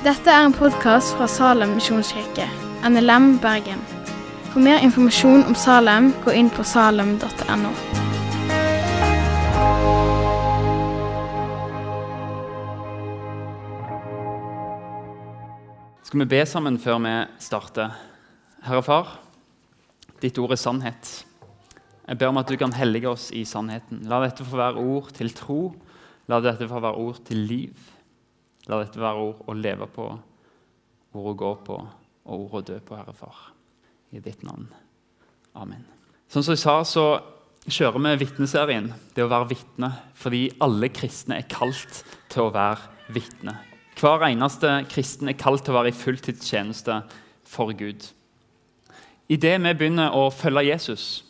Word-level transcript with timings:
Dette 0.00 0.32
er 0.32 0.46
en 0.46 0.54
podkast 0.56 1.10
fra 1.12 1.26
Salem 1.28 1.74
misjonskirke, 1.76 2.46
NLM 2.88 3.34
Bergen. 3.42 3.82
For 4.48 4.62
mer 4.64 4.80
informasjon 4.80 5.42
om 5.44 5.52
Salem, 5.52 6.06
gå 6.24 6.32
inn 6.40 6.48
på 6.48 6.64
salem.no. 6.64 7.72
Skal 16.08 16.24
vi 16.24 16.30
be 16.32 16.40
sammen 16.48 16.80
før 16.80 17.04
vi 17.04 17.14
starter? 17.44 17.92
Herre 18.64 18.88
Far, 18.88 19.14
ditt 20.24 20.40
ord 20.40 20.56
er 20.56 20.64
sannhet. 20.64 21.14
Jeg 22.08 22.16
ber 22.16 22.32
om 22.32 22.40
at 22.40 22.48
du 22.48 22.56
kan 22.56 22.72
hellige 22.72 23.12
oss 23.12 23.28
i 23.36 23.44
sannheten. 23.44 24.06
La 24.08 24.24
dette 24.24 24.48
få 24.48 24.64
være 24.64 24.80
ord 24.80 25.12
til 25.20 25.36
tro. 25.36 25.62
La 26.24 26.40
dette 26.40 26.72
få 26.72 26.80
være 26.80 26.96
ord 27.04 27.26
til 27.28 27.44
liv. 27.52 27.88
La 28.68 28.82
dette 28.82 29.00
være 29.00 29.24
ord 29.24 29.48
å 29.48 29.56
leve 29.56 29.88
på, 29.90 30.06
ord 31.14 31.30
å 31.32 31.38
gå 31.38 31.54
på 31.66 31.78
og 32.30 32.44
ord 32.46 32.60
å 32.60 32.66
dø 32.72 32.78
på, 32.84 32.96
Herre 32.98 33.14
Far. 33.16 33.38
I 34.12 34.20
ditt 34.22 34.42
navn. 34.46 34.68
Amen. 35.56 35.82
Som 36.30 36.44
jeg 36.46 36.60
sa, 36.60 36.80
så 36.86 37.04
kjører 37.70 38.02
vi 38.04 38.24
vitneserien, 38.24 38.90
det 39.14 39.24
å 39.24 39.30
være 39.30 39.50
vitne, 39.52 39.90
fordi 40.18 40.48
alle 40.62 40.90
kristne 40.94 41.40
er 41.40 41.48
kalt 41.50 42.02
til 42.30 42.46
å 42.46 42.54
være 42.54 43.14
vitne. 43.14 43.56
Hver 44.00 44.24
eneste 44.30 44.70
kristen 44.90 45.28
er 45.28 45.38
kalt 45.38 45.64
til 45.66 45.74
å 45.74 45.80
være 45.80 45.92
i 45.92 45.96
fulltidstjeneste 45.96 47.00
for 47.48 47.74
Gud. 47.76 48.06
Idet 49.30 49.56
vi 49.62 49.74
begynner 49.74 50.14
å 50.16 50.28
følge 50.34 50.70
Jesus, 50.70 51.24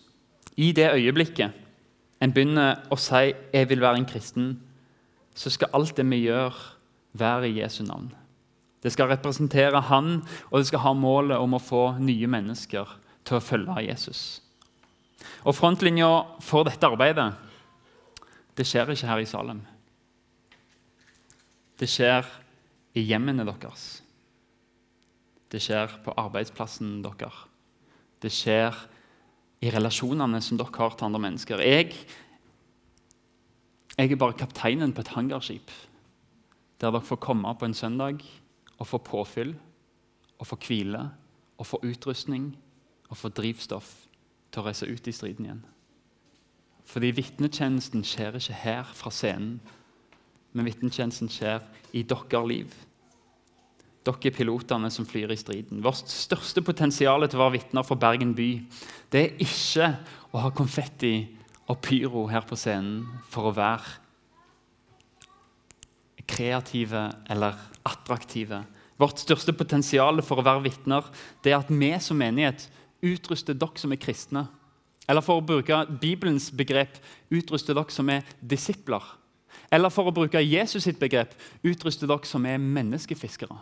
i 0.57 0.71
det 0.77 0.91
øyeblikket 0.93 1.57
en 2.21 2.33
begynner 2.33 2.85
å 2.93 2.97
si 3.01 3.33
'jeg 3.33 3.69
vil 3.69 3.81
være 3.81 3.97
en 3.97 4.07
kristen', 4.07 4.59
så 5.35 5.51
skal 5.51 5.71
alt 5.73 5.97
det 5.97 6.05
vi 6.11 6.29
gjør, 6.29 6.53
være 7.13 7.49
i 7.49 7.59
Jesu 7.61 7.83
navn. 7.85 8.11
Det 8.83 8.93
skal 8.93 9.11
representere 9.11 9.81
Han, 9.91 10.23
og 10.51 10.59
det 10.59 10.67
skal 10.67 10.85
ha 10.85 10.93
målet 10.97 11.39
om 11.39 11.55
å 11.55 11.63
få 11.63 11.99
nye 12.01 12.27
mennesker 12.31 12.89
til 13.25 13.37
å 13.37 13.45
følge 13.45 13.85
Jesus. 13.85 14.41
Og 15.45 15.55
Frontlinja 15.57 16.09
for 16.41 16.65
dette 16.65 16.89
arbeidet 16.89 17.33
det 18.57 18.67
skjer 18.69 18.93
ikke 18.93 19.09
her 19.09 19.21
i 19.23 19.29
Salem. 19.29 19.61
Det 21.81 21.89
skjer 21.89 22.27
i 22.97 23.05
hjemmene 23.09 23.47
deres. 23.49 24.03
Det 25.51 25.61
skjer 25.63 25.93
på 26.05 26.15
arbeidsplassen 26.21 26.99
deres. 27.05 27.47
Det 28.21 28.33
skjer 28.33 28.77
i 29.65 29.71
relasjonene 29.73 30.41
som 30.45 30.59
dere 30.61 30.77
har 30.77 30.97
til 30.97 31.09
andre 31.09 31.23
mennesker. 31.25 31.63
Jeg, 31.65 31.95
jeg 33.97 34.13
er 34.13 34.21
bare 34.21 34.37
kapteinen 34.37 34.93
på 34.97 35.05
et 35.05 35.15
hangarskip 35.17 35.73
der 36.81 36.91
dere 36.91 37.05
får 37.05 37.21
komme 37.21 37.55
på 37.55 37.69
en 37.69 37.77
søndag 37.77 38.23
og 38.79 38.87
få 38.89 38.99
påfyll 39.05 39.55
og 40.39 40.47
få 40.49 40.57
hvile 40.67 41.11
og 41.61 41.67
få 41.67 41.81
utrustning 41.85 42.55
og 43.11 43.19
få 43.21 43.29
drivstoff 43.29 43.91
til 44.51 44.63
å 44.63 44.67
reise 44.67 44.89
ut 44.89 45.09
i 45.09 45.15
striden 45.15 45.47
igjen. 45.47 45.65
Fordi 46.91 47.13
vitnetjenesten 47.15 48.05
skjer 48.07 48.39
ikke 48.39 48.57
her 48.65 48.95
fra 48.97 49.13
scenen, 49.15 49.61
men 50.53 50.67
vitnetjenesten 50.67 51.31
skjer 51.31 51.61
i 51.95 52.03
deres 52.03 52.49
liv. 52.49 52.73
Dere 54.07 54.31
er 54.31 54.35
pilotene 54.35 54.89
som 54.91 55.07
flyr 55.07 55.31
i 55.31 55.39
striden. 55.39 55.83
Vårt 55.85 56.09
største 56.09 56.65
potensial 56.65 57.27
til 57.29 57.39
å 57.39 57.45
være 57.45 57.59
vitner 57.59 57.87
for 57.87 58.01
Bergen 58.01 58.33
by 58.35 58.49
det 59.13 59.21
er 59.21 59.45
ikke 59.45 59.91
å 60.33 60.47
ha 60.47 60.51
konfetti 60.57 61.15
og 61.69 61.83
pyro 61.85 62.25
her 62.31 62.47
på 62.49 62.59
scenen 62.59 63.05
for 63.31 63.51
å 63.51 63.55
være 63.55 63.99
kreative 66.31 67.09
eller 67.31 67.59
attraktive. 67.87 68.63
Vårt 69.01 69.23
største 69.23 69.55
potensial 69.57 70.21
for 70.25 70.41
å 70.41 70.45
være 70.47 70.65
vitner 70.67 71.07
det 71.45 71.55
er 71.55 71.63
at 71.63 71.71
vi 71.73 71.91
som 72.05 72.19
menighet 72.21 72.67
utruster 73.01 73.57
dere 73.57 73.81
som 73.81 73.93
er 73.95 74.01
kristne. 74.01 74.45
Eller 75.09 75.25
for 75.25 75.41
å 75.41 75.47
bruke 75.47 75.83
Bibelens 76.03 76.51
begrep 76.55 77.01
utruster 77.33 77.75
dere 77.75 77.95
som 77.95 78.11
er 78.13 78.29
disipler. 78.41 79.03
Eller 79.73 79.91
for 79.91 80.11
å 80.11 80.15
bruke 80.15 80.43
Jesus 80.43 80.85
sitt 80.87 81.01
begrep 81.01 81.35
utruster 81.67 82.11
dere 82.11 82.29
som 82.29 82.47
er 82.47 82.61
menneskefiskere. 82.63 83.57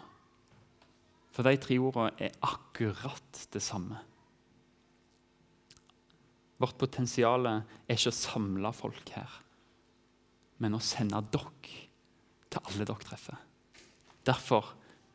For 1.33 1.47
de 1.47 1.55
tre 1.63 1.79
ordene 1.79 2.11
er 2.19 2.35
akkurat 2.43 3.45
det 3.55 3.63
samme. 3.63 4.01
Vårt 6.59 6.75
potensial 6.81 7.47
er 7.47 7.95
ikke 7.95 8.11
å 8.11 8.19
samle 8.19 8.73
folk 8.75 9.13
her, 9.15 9.31
men 10.59 10.75
å 10.75 10.83
sende 10.83 11.21
dere 11.31 11.87
til 12.53 12.65
alle 12.71 12.87
dere 12.89 13.05
treffer. 13.05 13.39
Derfor 14.27 14.75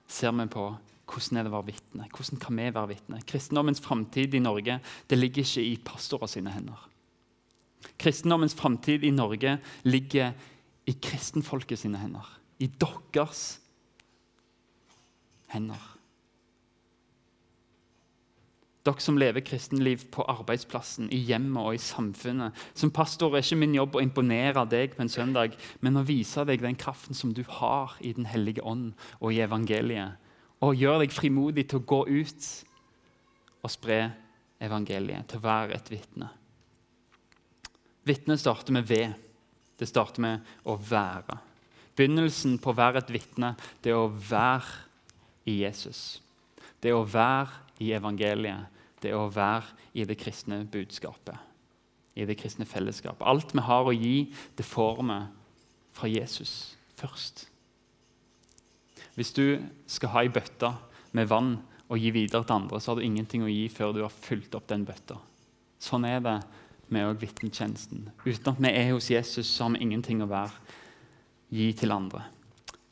ser 0.09 0.33
vi 0.37 0.47
på 0.51 0.71
hvordan 1.13 1.37
er 1.37 1.45
det 1.45 1.51
å 1.51 1.57
være 1.57 1.69
vitne. 1.73 2.07
Hvordan 2.09 2.39
kan 2.41 2.57
vi 2.57 2.69
være 2.73 2.91
vitne? 2.93 3.19
Kristendommens 3.27 3.81
framtid 3.83 4.33
i 4.33 4.41
Norge 4.41 4.79
det 5.09 5.19
ligger 5.19 5.43
ikke 5.43 5.65
i 5.65 5.75
pastorer 5.85 6.31
sine 6.31 6.53
hender. 6.53 6.79
Kristendommens 7.99 8.55
framtid 8.57 9.03
i 9.03 9.11
Norge 9.13 9.57
ligger 9.83 10.31
i 10.87 10.95
kristenfolket 11.03 11.79
sine 11.79 11.99
hender. 11.99 12.27
I 12.59 12.69
deres 12.79 13.43
hender. 15.51 15.83
Dere 18.83 18.99
som 18.99 19.15
lever 19.15 19.45
kristenliv 19.47 20.01
på 20.11 20.25
arbeidsplassen, 20.27 21.07
i 21.15 21.21
hjemmet 21.29 21.61
og 21.61 21.77
i 21.77 21.79
samfunnet. 21.79 22.57
Som 22.75 22.91
pastor 22.91 23.31
er 23.31 23.45
ikke 23.45 23.61
min 23.61 23.77
jobb 23.77 23.95
å 23.95 24.03
imponere 24.03 24.65
deg 24.67 24.97
på 24.97 25.05
en 25.05 25.11
søndag, 25.11 25.55
men 25.79 25.99
å 25.99 26.03
vise 26.03 26.43
deg 26.49 26.59
den 26.59 26.75
kraften 26.75 27.15
som 27.15 27.31
du 27.31 27.45
har 27.61 27.95
i 28.03 28.11
Den 28.11 28.27
hellige 28.27 28.65
ånd 28.67 28.91
og 29.21 29.31
i 29.31 29.39
evangeliet. 29.45 30.19
Og 30.59 30.75
gjøre 30.75 31.05
deg 31.05 31.15
frimodig 31.15 31.69
til 31.69 31.79
å 31.79 31.87
gå 31.87 32.01
ut 32.11 32.49
og 33.63 33.71
spre 33.71 34.01
evangeliet, 34.63 35.29
til 35.31 35.39
å 35.39 35.47
være 35.47 35.79
et 35.79 35.91
vitne. 35.91 36.27
Vitne 38.03 38.35
starter 38.39 38.75
med 38.75 38.87
ved. 38.87 39.15
Det 39.79 39.87
starter 39.87 40.23
med 40.23 40.55
å 40.67 40.75
være. 40.75 41.39
Begynnelsen 41.95 42.59
på 42.59 42.73
å 42.73 42.77
være 42.77 42.99
et 42.99 43.15
vitne, 43.15 43.55
det 43.79 43.93
er 43.93 44.01
å 44.01 44.11
være 44.11 44.83
i 45.47 45.61
Jesus. 45.61 46.19
Det 46.83 46.91
er 46.91 46.99
å 46.99 47.07
være 47.07 47.62
i 47.83 47.91
evangeliet, 47.95 48.69
det 49.03 49.11
er 49.11 49.19
å 49.19 49.31
være 49.31 49.75
i 49.99 50.05
det 50.07 50.17
kristne 50.19 50.63
budskapet. 50.71 51.35
I 52.15 52.27
det 52.29 52.37
kristne 52.39 52.65
fellesskapet. 52.69 53.25
Alt 53.27 53.51
vi 53.55 53.63
har 53.65 53.89
å 53.89 53.95
gi, 53.95 54.29
det 54.57 54.65
får 54.67 55.01
vi 55.03 55.19
fra 55.97 56.09
Jesus 56.09 56.77
først. 56.97 57.47
Hvis 59.17 59.33
du 59.35 59.59
skal 59.89 60.13
ha 60.13 60.23
ei 60.23 60.31
bøtte 60.33 60.71
med 61.13 61.29
vann 61.29 61.55
og 61.91 61.99
gi 62.01 62.13
videre 62.15 62.45
til 62.45 62.55
andre, 62.55 62.79
så 62.79 62.91
har 62.91 62.99
du 62.99 63.05
ingenting 63.05 63.43
å 63.45 63.51
gi 63.51 63.67
før 63.69 63.93
du 63.93 64.01
har 64.05 64.13
fylt 64.13 64.55
opp 64.57 64.69
den 64.71 64.85
bøtta. 64.87 65.19
Sånn 65.83 66.07
er 66.07 66.21
det 66.23 66.37
med 66.93 67.09
òg 67.09 67.19
vitnetjenesten. 67.21 68.07
Uten 68.23 68.53
at 68.53 68.61
vi 68.61 68.71
er 68.71 68.93
hos 68.93 69.09
Jesus, 69.11 69.49
så 69.49 69.67
har 69.67 69.75
vi 69.75 69.83
ingenting 69.85 70.23
å 70.23 70.29
være. 70.31 70.79
Gi 71.53 71.69
til 71.77 71.93
andre. 71.93 72.23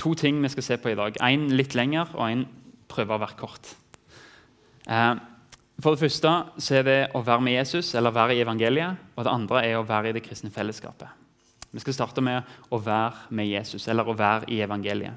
To 0.02 0.14
ting 0.18 0.38
vi 0.44 0.50
skal 0.54 0.66
se 0.66 0.78
på 0.82 0.92
i 0.92 0.98
dag. 0.98 1.18
Én 1.26 1.48
litt 1.54 1.74
lenger, 1.78 2.12
og 2.14 2.28
én 2.28 2.44
prøver 2.92 3.18
å 3.18 3.24
være 3.24 3.40
kort. 3.40 3.74
Eh, 4.88 5.14
for 5.82 5.96
det 5.96 6.04
første 6.04 6.32
så 6.62 6.78
er 6.78 6.86
det 6.86 7.00
å 7.18 7.24
være 7.26 7.42
med 7.42 7.58
Jesus 7.58 7.94
eller 7.98 8.14
være 8.14 8.36
i 8.38 8.44
evangeliet. 8.44 9.00
Og 9.16 9.26
det 9.26 9.34
andre 9.34 9.66
er 9.66 9.80
å 9.80 9.88
være 9.88 10.12
i 10.12 10.16
det 10.18 10.24
kristne 10.26 10.54
fellesskapet. 10.54 11.10
Vi 11.72 11.80
skal 11.80 11.96
starte 11.96 12.24
med 12.24 12.44
å 12.70 12.80
være 12.84 13.32
med 13.32 13.48
Jesus 13.48 13.88
eller 13.88 14.08
å 14.08 14.18
være 14.18 14.50
i 14.52 14.60
evangeliet. 14.62 15.16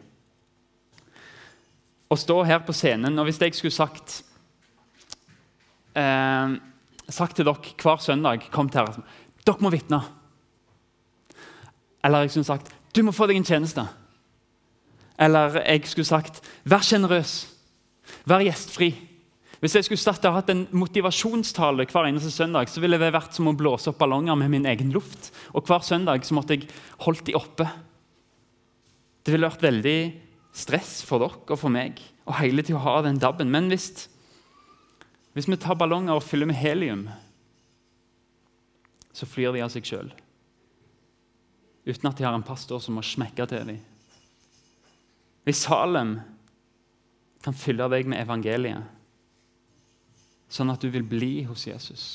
Å 2.08 2.16
stå 2.20 2.36
her 2.46 2.60
på 2.62 2.74
scenen 2.76 3.18
og 3.18 3.26
Hvis 3.26 3.40
jeg 3.42 3.56
skulle 3.56 3.74
sagt 3.74 4.20
eh, 5.98 6.54
sagt 7.08 7.36
til 7.36 7.48
dere 7.48 7.74
hver 7.82 8.00
søndag 8.00 8.46
kom 8.52 8.70
til 8.70 8.86
her, 8.86 9.02
dere 9.44 9.64
må 9.64 9.72
vitne. 9.74 10.00
Eller 12.04 12.24
jeg 12.24 12.36
skulle 12.36 12.52
sagt 12.52 12.72
du 12.94 13.02
må 13.02 13.10
få 13.10 13.26
deg 13.26 13.40
en 13.40 13.48
tjeneste. 13.48 13.82
Eller 15.18 15.58
jeg 15.64 15.88
skulle 15.90 16.06
sagt 16.06 16.38
vær 16.62 16.84
sjenerøs, 16.86 17.32
vær 18.30 18.44
gjestfri. 18.46 18.92
Hvis 19.64 19.78
jeg 19.78 19.86
skulle 19.86 20.02
starte 20.02 20.28
å 20.28 20.34
hatt 20.36 20.50
en 20.52 20.66
motivasjonstale 20.76 21.86
hver 21.88 22.04
eneste 22.10 22.28
søndag, 22.28 22.68
så 22.68 22.82
ville 22.84 22.98
det 23.00 23.14
vært 23.14 23.32
som 23.32 23.46
å 23.48 23.54
blåse 23.56 23.88
opp 23.88 23.96
ballonger 23.96 24.36
med 24.36 24.50
min 24.52 24.66
egen 24.68 24.90
luft. 24.92 25.30
Og 25.56 25.64
hver 25.64 25.80
søndag 25.80 26.26
så 26.28 26.36
måtte 26.36 26.58
jeg 26.58 26.66
holdt 27.00 27.22
de 27.24 27.32
oppe. 27.38 27.64
Det 29.24 29.32
ville 29.32 29.48
vært 29.48 29.64
veldig 29.64 30.00
stress 30.52 30.98
for 31.08 31.24
dere 31.24 31.40
og 31.48 31.56
for 31.56 31.72
meg 31.72 31.96
å 32.28 32.36
hele 32.36 32.60
tida 32.60 32.82
ha 32.84 32.98
den 33.06 33.16
dabben. 33.22 33.48
Men 33.48 33.70
hvis, 33.72 33.88
hvis 35.32 35.48
vi 35.48 35.56
tar 35.62 35.78
ballonger 35.80 36.18
og 36.18 36.26
fyller 36.26 36.50
med 36.50 36.60
helium, 36.60 37.06
så 39.16 39.24
flyr 39.24 39.56
de 39.56 39.62
av 39.64 39.72
seg 39.72 39.88
sjøl. 39.88 40.10
Uten 41.88 42.10
at 42.10 42.20
de 42.20 42.28
har 42.28 42.36
en 42.36 42.44
pastor 42.44 42.84
som 42.84 43.00
må 43.00 43.06
smekke 43.06 43.48
til 43.48 43.64
dem. 43.72 43.80
Hvis 45.48 45.64
Salem 45.64 46.18
kan 47.40 47.56
fylle 47.56 47.88
deg 47.88 48.12
med 48.12 48.20
evangeliet 48.20 48.93
sånn 50.48 50.72
at 50.72 50.82
du 50.82 50.90
vil 50.92 51.06
bli 51.06 51.44
hos 51.48 51.66
Jesus. 51.66 52.06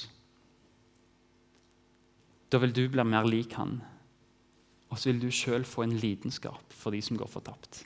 Da 2.49 2.59
vil 2.61 2.73
du 2.73 2.85
bli 2.89 3.05
mer 3.05 3.27
lik 3.29 3.53
han, 3.59 3.79
og 4.89 4.97
så 4.97 5.11
vil 5.11 5.21
du 5.21 5.29
sjøl 5.33 5.65
få 5.67 5.85
en 5.85 5.97
lidenskap 6.01 6.73
for 6.73 6.95
de 6.95 7.01
som 7.05 7.17
går 7.19 7.29
fortapt. 7.29 7.83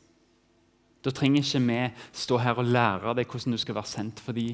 Da 1.03 1.11
trenger 1.11 1.43
ikke 1.43 1.63
vi 1.67 1.79
stå 2.15 2.37
her 2.39 2.61
og 2.61 2.69
lære 2.71 3.17
deg 3.17 3.27
hvordan 3.27 3.55
du 3.55 3.59
skal 3.59 3.75
være 3.75 3.91
sendt, 3.91 4.21
fordi 4.23 4.53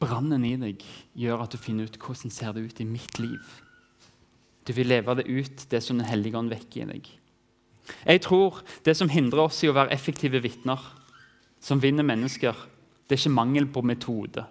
brannen 0.00 0.44
i 0.44 0.56
deg 0.60 0.84
gjør 1.16 1.46
at 1.46 1.54
du 1.54 1.60
finner 1.60 1.88
ut 1.88 1.96
hvordan 1.96 2.34
ser 2.34 2.52
det 2.52 2.66
ut 2.68 2.82
i 2.84 2.88
mitt 2.88 3.16
liv. 3.18 3.40
Du 4.68 4.74
vil 4.76 4.90
leve 4.90 5.14
det 5.16 5.24
ut, 5.24 5.64
det 5.70 5.80
som 5.82 5.96
Den 5.96 6.06
hellige 6.06 6.36
ånd 6.36 6.52
vekker 6.52 6.84
i 6.84 6.90
deg. 6.92 7.08
Jeg 8.04 8.20
tror 8.20 8.60
det 8.84 8.94
som 8.98 9.08
hindrer 9.08 9.46
oss 9.46 9.62
i 9.64 9.70
å 9.70 9.76
være 9.76 9.94
effektive 9.96 10.42
vitner, 10.44 10.82
som 11.60 11.80
vinner 11.80 12.04
mennesker, 12.04 12.52
det 13.08 13.16
er 13.16 13.22
ikke 13.22 13.32
mangel 13.32 13.66
på 13.72 13.80
metode. 13.80 14.44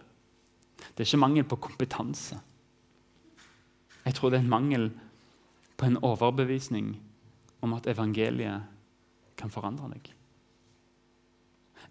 Det 0.97 1.03
er 1.03 1.11
ikke 1.11 1.21
mangel 1.21 1.45
på 1.45 1.59
kompetanse. 1.61 2.39
Jeg 4.07 4.15
tror 4.17 4.31
det 4.31 4.39
er 4.39 4.45
en 4.45 4.49
mangel 4.49 4.87
på 5.77 5.85
en 5.85 5.99
overbevisning 6.01 6.95
om 7.61 7.73
at 7.77 7.89
evangeliet 7.91 8.65
kan 9.37 9.53
forandre 9.53 9.91
deg. 9.93 10.07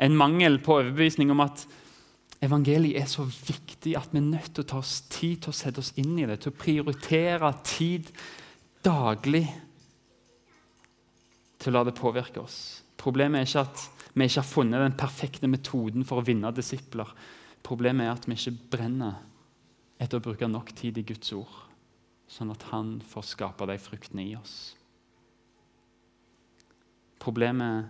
En 0.02 0.16
mangel 0.18 0.58
på 0.58 0.80
overbevisning 0.80 1.30
om 1.30 1.44
at 1.44 1.62
evangeliet 2.42 2.98
er 3.00 3.06
så 3.08 3.24
viktig 3.24 3.94
at 3.96 4.10
vi 4.12 4.20
er 4.20 4.26
nødt 4.26 4.50
til 4.56 4.64
å 4.64 4.70
ta 4.72 4.80
oss 4.82 4.98
tid 5.12 5.44
til 5.44 5.54
å 5.54 5.56
sette 5.56 5.80
oss 5.80 5.94
inn 6.00 6.18
i 6.18 6.26
det, 6.26 6.40
til 6.42 6.52
å 6.52 6.58
prioritere 6.58 7.52
tid 7.64 8.10
daglig 8.84 9.46
til 11.62 11.72
å 11.72 11.78
la 11.78 11.86
det 11.86 11.96
påvirke 11.96 12.42
oss. 12.42 12.58
Problemet 12.98 13.40
er 13.40 13.48
ikke 13.48 13.64
at 13.64 14.12
vi 14.16 14.26
ikke 14.26 14.42
har 14.42 14.48
funnet 14.48 14.82
den 14.82 14.98
perfekte 14.98 15.48
metoden 15.50 16.04
for 16.08 16.20
å 16.20 16.26
vinne 16.26 16.52
disipler. 16.56 17.08
Problemet 17.66 18.06
er 18.06 18.14
at 18.14 18.26
vi 18.28 18.36
ikke 18.36 18.70
brenner 18.76 19.16
etter 19.98 20.20
å 20.20 20.22
bruke 20.22 20.46
nok 20.46 20.70
tid 20.76 21.00
i 21.00 21.06
Guds 21.06 21.32
ord, 21.34 21.54
sånn 22.30 22.52
at 22.54 22.68
Han 22.70 22.98
får 23.02 23.30
skape 23.32 23.66
de 23.66 23.78
fruktene 23.82 24.22
i 24.22 24.36
oss. 24.38 24.76
Problemet 27.22 27.88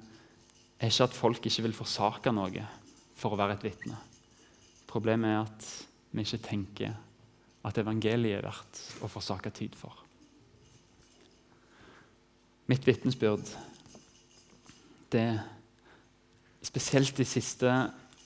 er 0.80 0.88
ikke 0.88 1.08
at 1.10 1.16
folk 1.16 1.48
ikke 1.48 1.66
vil 1.66 1.76
forsake 1.76 2.32
noe 2.32 2.64
for 3.16 3.34
å 3.34 3.40
være 3.40 3.58
et 3.58 3.66
vitne. 3.66 3.98
Problemet 4.88 5.34
er 5.34 5.42
at 5.42 5.68
vi 6.16 6.24
ikke 6.24 6.44
tenker 6.46 6.96
at 7.66 7.80
evangeliet 7.82 8.38
er 8.38 8.46
verdt 8.46 8.80
å 9.04 9.10
forsake 9.10 9.52
tid 9.52 9.76
for. 9.76 9.92
Mitt 12.70 12.86
vitnesbyrd, 12.86 13.50
det 15.12 15.28
spesielt 16.64 17.14
de 17.18 17.26
siste 17.28 17.70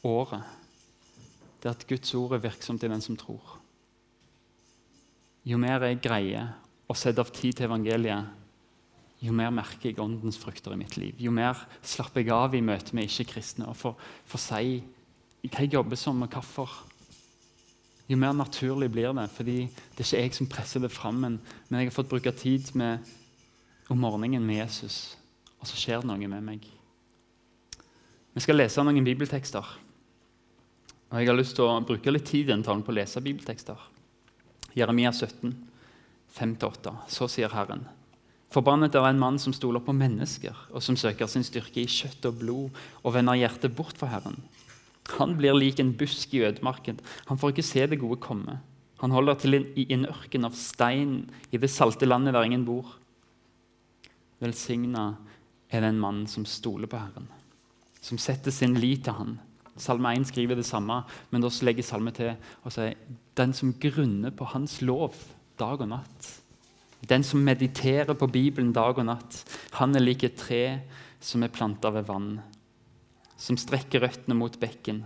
året, 0.07 0.60
det 1.61 1.69
er 1.69 1.77
at 1.77 1.87
Guds 1.89 2.15
ord 2.17 2.35
er 2.37 2.45
virksomt 2.45 2.85
i 2.85 2.89
den 2.89 3.03
som 3.05 3.19
tror. 3.21 3.59
Jo 5.45 5.59
mer 5.61 5.85
jeg 5.85 6.01
greier 6.05 6.55
å 6.91 6.97
sette 6.97 7.23
av 7.23 7.31
tid 7.33 7.57
til 7.57 7.69
evangeliet, 7.69 8.37
jo 9.21 9.35
mer 9.37 9.53
merker 9.53 9.91
jeg 9.91 10.01
åndens 10.01 10.39
frukter 10.41 10.73
i 10.73 10.79
mitt 10.81 10.97
liv. 10.97 11.19
Jo 11.21 11.33
mer 11.35 11.59
slapper 11.85 12.25
jeg 12.25 12.33
av 12.33 12.55
i 12.57 12.63
møte 12.65 12.97
med 12.97 13.09
ikke-kristne 13.09 13.69
og 13.69 13.77
får, 13.77 13.99
får 14.33 14.43
si 14.47 14.79
hva 15.45 15.61
jeg 15.65 15.75
jobber 15.75 16.01
som, 16.01 16.23
og 16.25 16.33
hvorfor. 16.33 16.73
Jo 18.09 18.17
mer 18.19 18.33
naturlig 18.35 18.89
blir 18.93 19.13
det, 19.17 19.29
fordi 19.37 19.59
det 19.69 20.03
er 20.03 20.09
ikke 20.09 20.23
jeg 20.25 20.37
som 20.37 20.49
presser 20.51 20.83
det 20.83 20.91
fram, 20.93 21.21
men, 21.21 21.37
men 21.69 21.83
jeg 21.83 21.91
har 21.91 21.99
fått 22.01 22.11
bruke 22.11 22.33
tid 22.33 22.73
med, 22.75 23.05
om 23.93 24.01
morgenen 24.01 24.45
med 24.47 24.63
Jesus, 24.63 25.19
og 25.61 25.69
så 25.69 25.77
skjer 25.77 26.01
det 26.01 26.09
noe 26.09 26.33
med 26.33 26.47
meg. 26.47 26.67
Vi 28.35 28.43
skal 28.43 28.57
lese 28.57 28.83
noen 28.87 29.05
bibeltekster. 29.05 29.67
Og 31.11 31.19
Jeg 31.19 31.27
har 31.27 31.39
lyst 31.39 31.57
til 31.59 31.67
å 31.67 31.81
bruke 31.83 32.13
litt 32.13 32.29
tid 32.29 32.47
i 32.47 32.53
den 32.53 32.63
talen 32.63 32.85
på 32.87 32.93
å 32.93 32.95
lese 32.95 33.23
bibeltekster. 33.23 33.79
Jeremia 34.79 35.11
17, 35.11 35.51
5-8. 36.37 36.93
Så 37.11 37.27
sier 37.27 37.51
Herren. 37.51 37.83
Forbannet 38.55 38.95
er 38.95 39.09
en 39.09 39.19
mann 39.19 39.39
som 39.39 39.55
stoler 39.55 39.83
på 39.83 39.95
mennesker, 39.95 40.55
og 40.71 40.83
som 40.83 40.97
søker 40.99 41.27
sin 41.31 41.47
styrke 41.47 41.83
i 41.83 41.91
kjøtt 41.91 42.27
og 42.31 42.39
blod, 42.39 42.79
og 43.03 43.15
vender 43.15 43.39
hjertet 43.39 43.75
bort 43.75 43.99
fra 43.99 44.11
Herren. 44.11 44.39
Han 45.19 45.35
blir 45.39 45.59
lik 45.59 45.83
en 45.83 45.93
busk 45.99 46.35
i 46.35 46.45
ødemarken. 46.47 47.03
Han 47.27 47.39
får 47.39 47.55
ikke 47.57 47.67
se 47.67 47.87
det 47.91 48.01
gode 48.03 48.21
komme. 48.23 48.61
Han 49.03 49.15
holder 49.15 49.39
til 49.41 49.59
i 49.59 49.89
en 49.91 50.07
ørken 50.07 50.47
av 50.47 50.55
stein 50.59 51.25
i 51.51 51.59
det 51.59 51.71
salte 51.73 52.07
landet 52.07 52.37
der 52.37 52.47
ingen 52.47 52.67
bor. 52.69 52.99
Velsigna 54.39 55.15
er 55.71 55.83
den 55.83 55.99
mann 55.99 56.27
som 56.31 56.47
stoler 56.47 56.91
på 56.91 57.01
Herren, 57.01 57.27
som 58.01 58.19
setter 58.19 58.55
sin 58.55 58.79
lit 58.79 59.07
til 59.07 59.19
Han. 59.19 59.39
Salme 59.81 60.13
1 60.17 60.29
skriver 60.29 60.59
det 60.59 60.67
samme, 60.69 61.01
men 61.31 61.43
da 61.43 61.51
legger 61.65 61.87
Salme 61.87 62.13
til 62.17 62.35
og 62.65 62.75
sier 62.75 62.99
den 63.39 63.55
som 63.57 63.73
grunner 63.81 64.35
på 64.37 64.49
Hans 64.53 64.81
lov 64.85 65.17
dag 65.61 65.81
og 65.81 65.91
natt. 65.91 66.29
Den 67.09 67.25
som 67.25 67.41
mediterer 67.45 68.13
på 68.15 68.29
Bibelen 68.29 68.75
dag 68.77 68.99
og 69.01 69.07
natt, 69.09 69.41
han 69.79 69.97
er 69.97 70.05
lik 70.05 70.27
et 70.27 70.37
tre 70.41 70.65
som 71.21 71.45
er 71.45 71.53
planta 71.53 71.93
ved 71.95 72.09
vann, 72.09 72.35
som 73.41 73.57
strekker 73.57 74.05
røttene 74.05 74.37
mot 74.37 74.57
bekken. 74.61 75.05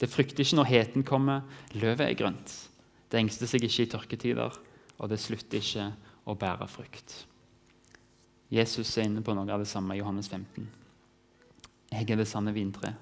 Det 0.00 0.08
frykter 0.08 0.44
ikke 0.44 0.60
når 0.60 0.68
heten 0.68 1.04
kommer, 1.04 1.44
løvet 1.72 2.06
er 2.06 2.16
grønt. 2.16 2.52
Det 3.10 3.20
engster 3.20 3.48
seg 3.48 3.64
ikke 3.64 3.84
i 3.84 3.90
tørketider, 3.90 4.56
og 5.00 5.10
det 5.10 5.20
slutter 5.20 5.60
ikke 5.60 5.90
å 6.28 6.36
bære 6.38 6.68
frukt. 6.70 7.16
Jesus 8.50 8.96
er 8.98 9.08
inne 9.08 9.22
på 9.24 9.34
noe 9.36 9.48
av 9.52 9.62
det 9.62 9.70
samme 9.70 9.94
i 9.94 10.00
Johannes 10.00 10.28
15. 10.28 10.68
Jeg 11.90 12.06
er 12.06 12.20
det 12.20 12.28
sanne 12.28 12.52
vintre. 12.54 12.94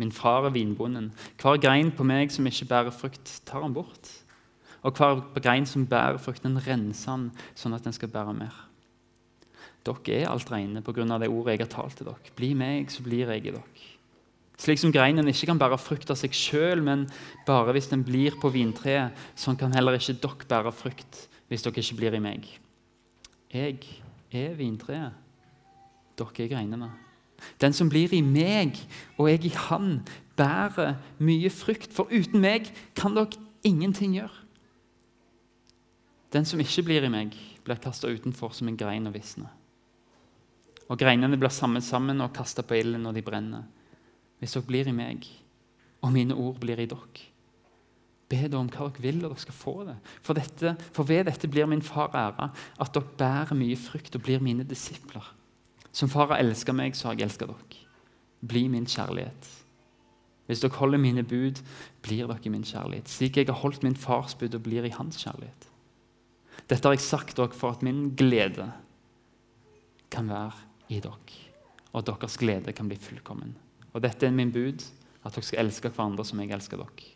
Min 0.00 0.12
far 0.12 0.46
er 0.46 0.54
vinbonden. 0.54 1.12
Hver 1.40 1.60
grein 1.60 1.92
på 1.92 2.04
meg 2.06 2.32
som 2.32 2.46
ikke 2.48 2.68
bærer 2.70 2.94
frukt, 2.94 3.40
tar 3.46 3.62
han 3.62 3.74
bort. 3.76 4.10
Og 4.82 4.96
hver 4.98 5.22
grein 5.42 5.66
som 5.68 5.86
bærer 5.86 6.18
frukt, 6.18 6.42
den 6.42 6.58
renser 6.58 7.12
han 7.12 7.30
sånn 7.54 7.76
at 7.76 7.84
den 7.86 7.94
skal 7.94 8.10
bære 8.10 8.34
mer. 8.34 8.54
Dere 9.82 10.20
er 10.20 10.30
alt 10.30 10.50
reine 10.50 10.82
pga. 10.82 11.18
det 11.18 11.28
ordet 11.28 11.58
jeg 11.58 11.66
har 11.66 11.70
talt 11.70 11.96
til 11.96 12.06
dere. 12.06 12.34
Bli 12.36 12.54
meg, 12.54 12.90
så 12.90 13.02
blir 13.02 13.28
jeg 13.30 13.46
i 13.46 13.50
dere. 13.50 13.62
Slik 14.58 14.78
som 14.78 14.92
greinen 14.94 15.26
ikke 15.26 15.48
kan 15.50 15.58
bære 15.58 15.78
frukt 15.78 16.10
av 16.10 16.18
seg 16.20 16.34
sjøl, 16.36 16.82
men 16.82 17.08
bare 17.46 17.72
hvis 17.74 17.90
den 17.90 18.04
blir 18.06 18.36
på 18.38 18.50
vintreet, 18.52 19.10
sånn 19.34 19.58
kan 19.58 19.74
heller 19.74 19.98
ikke 19.98 20.20
dere 20.22 20.48
bære 20.48 20.72
frukt 20.72 21.26
hvis 21.50 21.64
dere 21.64 21.82
ikke 21.82 21.98
blir 21.98 22.14
i 22.14 22.22
meg. 22.22 22.46
Jeg 23.52 23.80
er 24.30 24.54
vintreet. 24.54 25.18
Dere 26.16 26.44
er 26.44 26.52
greinene. 26.52 26.92
Den 27.60 27.74
som 27.76 27.90
blir 27.92 28.12
i 28.14 28.22
meg 28.24 28.78
og 29.18 29.30
jeg 29.30 29.46
i 29.48 29.54
han, 29.68 30.02
bærer 30.36 30.96
mye 31.22 31.50
frukt. 31.52 31.92
For 31.94 32.10
uten 32.12 32.40
meg 32.42 32.70
kan 32.98 33.16
dere 33.16 33.40
ingenting 33.66 34.16
gjøre. 34.18 34.38
Den 36.32 36.46
som 36.48 36.60
ikke 36.62 36.86
blir 36.86 37.04
i 37.04 37.12
meg, 37.12 37.34
blir 37.62 37.80
kasta 37.82 38.08
utenfor 38.08 38.54
som 38.56 38.70
en 38.70 38.78
grein 38.78 39.06
og 39.08 39.14
visner. 39.14 39.52
Og 40.88 40.98
greinene 41.00 41.38
blir 41.40 41.52
samlet 41.52 41.84
sammen 41.84 42.20
og 42.24 42.32
kasta 42.36 42.64
på 42.64 42.78
ilden 42.78 43.04
når 43.04 43.18
de 43.18 43.24
brenner. 43.26 43.68
Hvis 44.40 44.56
dere 44.56 44.68
blir 44.68 44.88
i 44.88 44.96
meg, 44.96 45.28
og 46.02 46.10
mine 46.14 46.34
ord 46.34 46.58
blir 46.60 46.80
i 46.82 46.88
dere, 46.90 47.28
be 48.32 48.48
da 48.48 48.58
om 48.58 48.70
hva 48.72 48.88
dere 48.88 49.04
vil, 49.04 49.20
og 49.22 49.34
dere 49.34 49.44
skal 49.44 49.56
få 49.56 49.74
det. 49.86 49.98
For, 50.24 50.38
dette, 50.38 50.74
for 50.96 51.08
ved 51.08 51.28
dette 51.28 51.50
blir 51.52 51.68
min 51.68 51.84
far 51.84 52.16
æra, 52.16 52.48
at 52.80 52.94
dere 52.96 53.16
bærer 53.20 53.58
mye 53.58 53.76
frukt 53.78 54.16
og 54.16 54.24
blir 54.24 54.42
mine 54.42 54.66
disipler. 54.68 55.28
Som 55.92 56.08
far 56.08 56.30
har 56.32 56.40
elska 56.40 56.72
meg, 56.72 56.96
så 56.96 57.08
har 57.08 57.18
jeg 57.18 57.28
elska 57.28 57.48
dere. 57.50 57.82
Bli 58.42 58.64
min 58.72 58.88
kjærlighet. 58.88 59.50
Hvis 60.48 60.62
dere 60.64 60.76
holder 60.80 61.00
mine 61.00 61.22
bud, 61.24 61.60
blir 62.02 62.26
dere 62.30 62.52
min 62.52 62.64
kjærlighet. 62.66 63.08
Slik 63.08 63.36
jeg 63.36 63.48
har 63.48 63.60
holdt 63.60 63.84
min 63.84 63.96
fars 63.96 64.34
bud 64.34 64.54
og 64.56 64.64
blir 64.64 64.88
i 64.88 64.94
hans 64.96 65.20
kjærlighet. 65.22 65.68
Dette 66.68 66.88
har 66.88 66.96
jeg 66.96 67.04
sagt 67.04 67.36
dere 67.36 67.54
for 67.56 67.76
at 67.76 67.84
min 67.84 68.10
glede 68.16 68.70
kan 70.12 70.28
være 70.28 70.52
i 70.92 71.00
dere, 71.00 71.38
og 71.92 72.02
at 72.02 72.10
deres 72.10 72.36
glede 72.40 72.72
kan 72.76 72.88
bli 72.88 72.98
fullkommen. 73.00 73.54
Og 73.92 74.02
Dette 74.02 74.26
er 74.26 74.34
min 74.34 74.52
bud, 74.52 74.84
at 75.22 75.34
dere 75.34 75.46
skal 75.46 75.66
elske 75.66 75.92
hverandre 75.92 76.24
som 76.26 76.40
jeg 76.40 76.52
elsker 76.52 76.80
dere. 76.80 77.08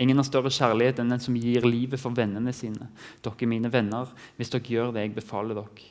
Ingen 0.00 0.18
har 0.18 0.26
større 0.26 0.50
kjærlighet 0.50 1.02
enn 1.02 1.12
den 1.12 1.20
som 1.20 1.36
gir 1.36 1.66
livet 1.68 2.00
for 2.00 2.16
vennene 2.16 2.52
sine. 2.56 2.88
Dere 3.22 3.36
er 3.44 3.50
mine 3.50 3.70
venner 3.72 4.12
hvis 4.38 4.50
dere 4.52 4.64
gjør 4.64 4.94
det 4.96 5.04
jeg 5.06 5.14
befaler 5.18 5.60
dere. 5.60 5.90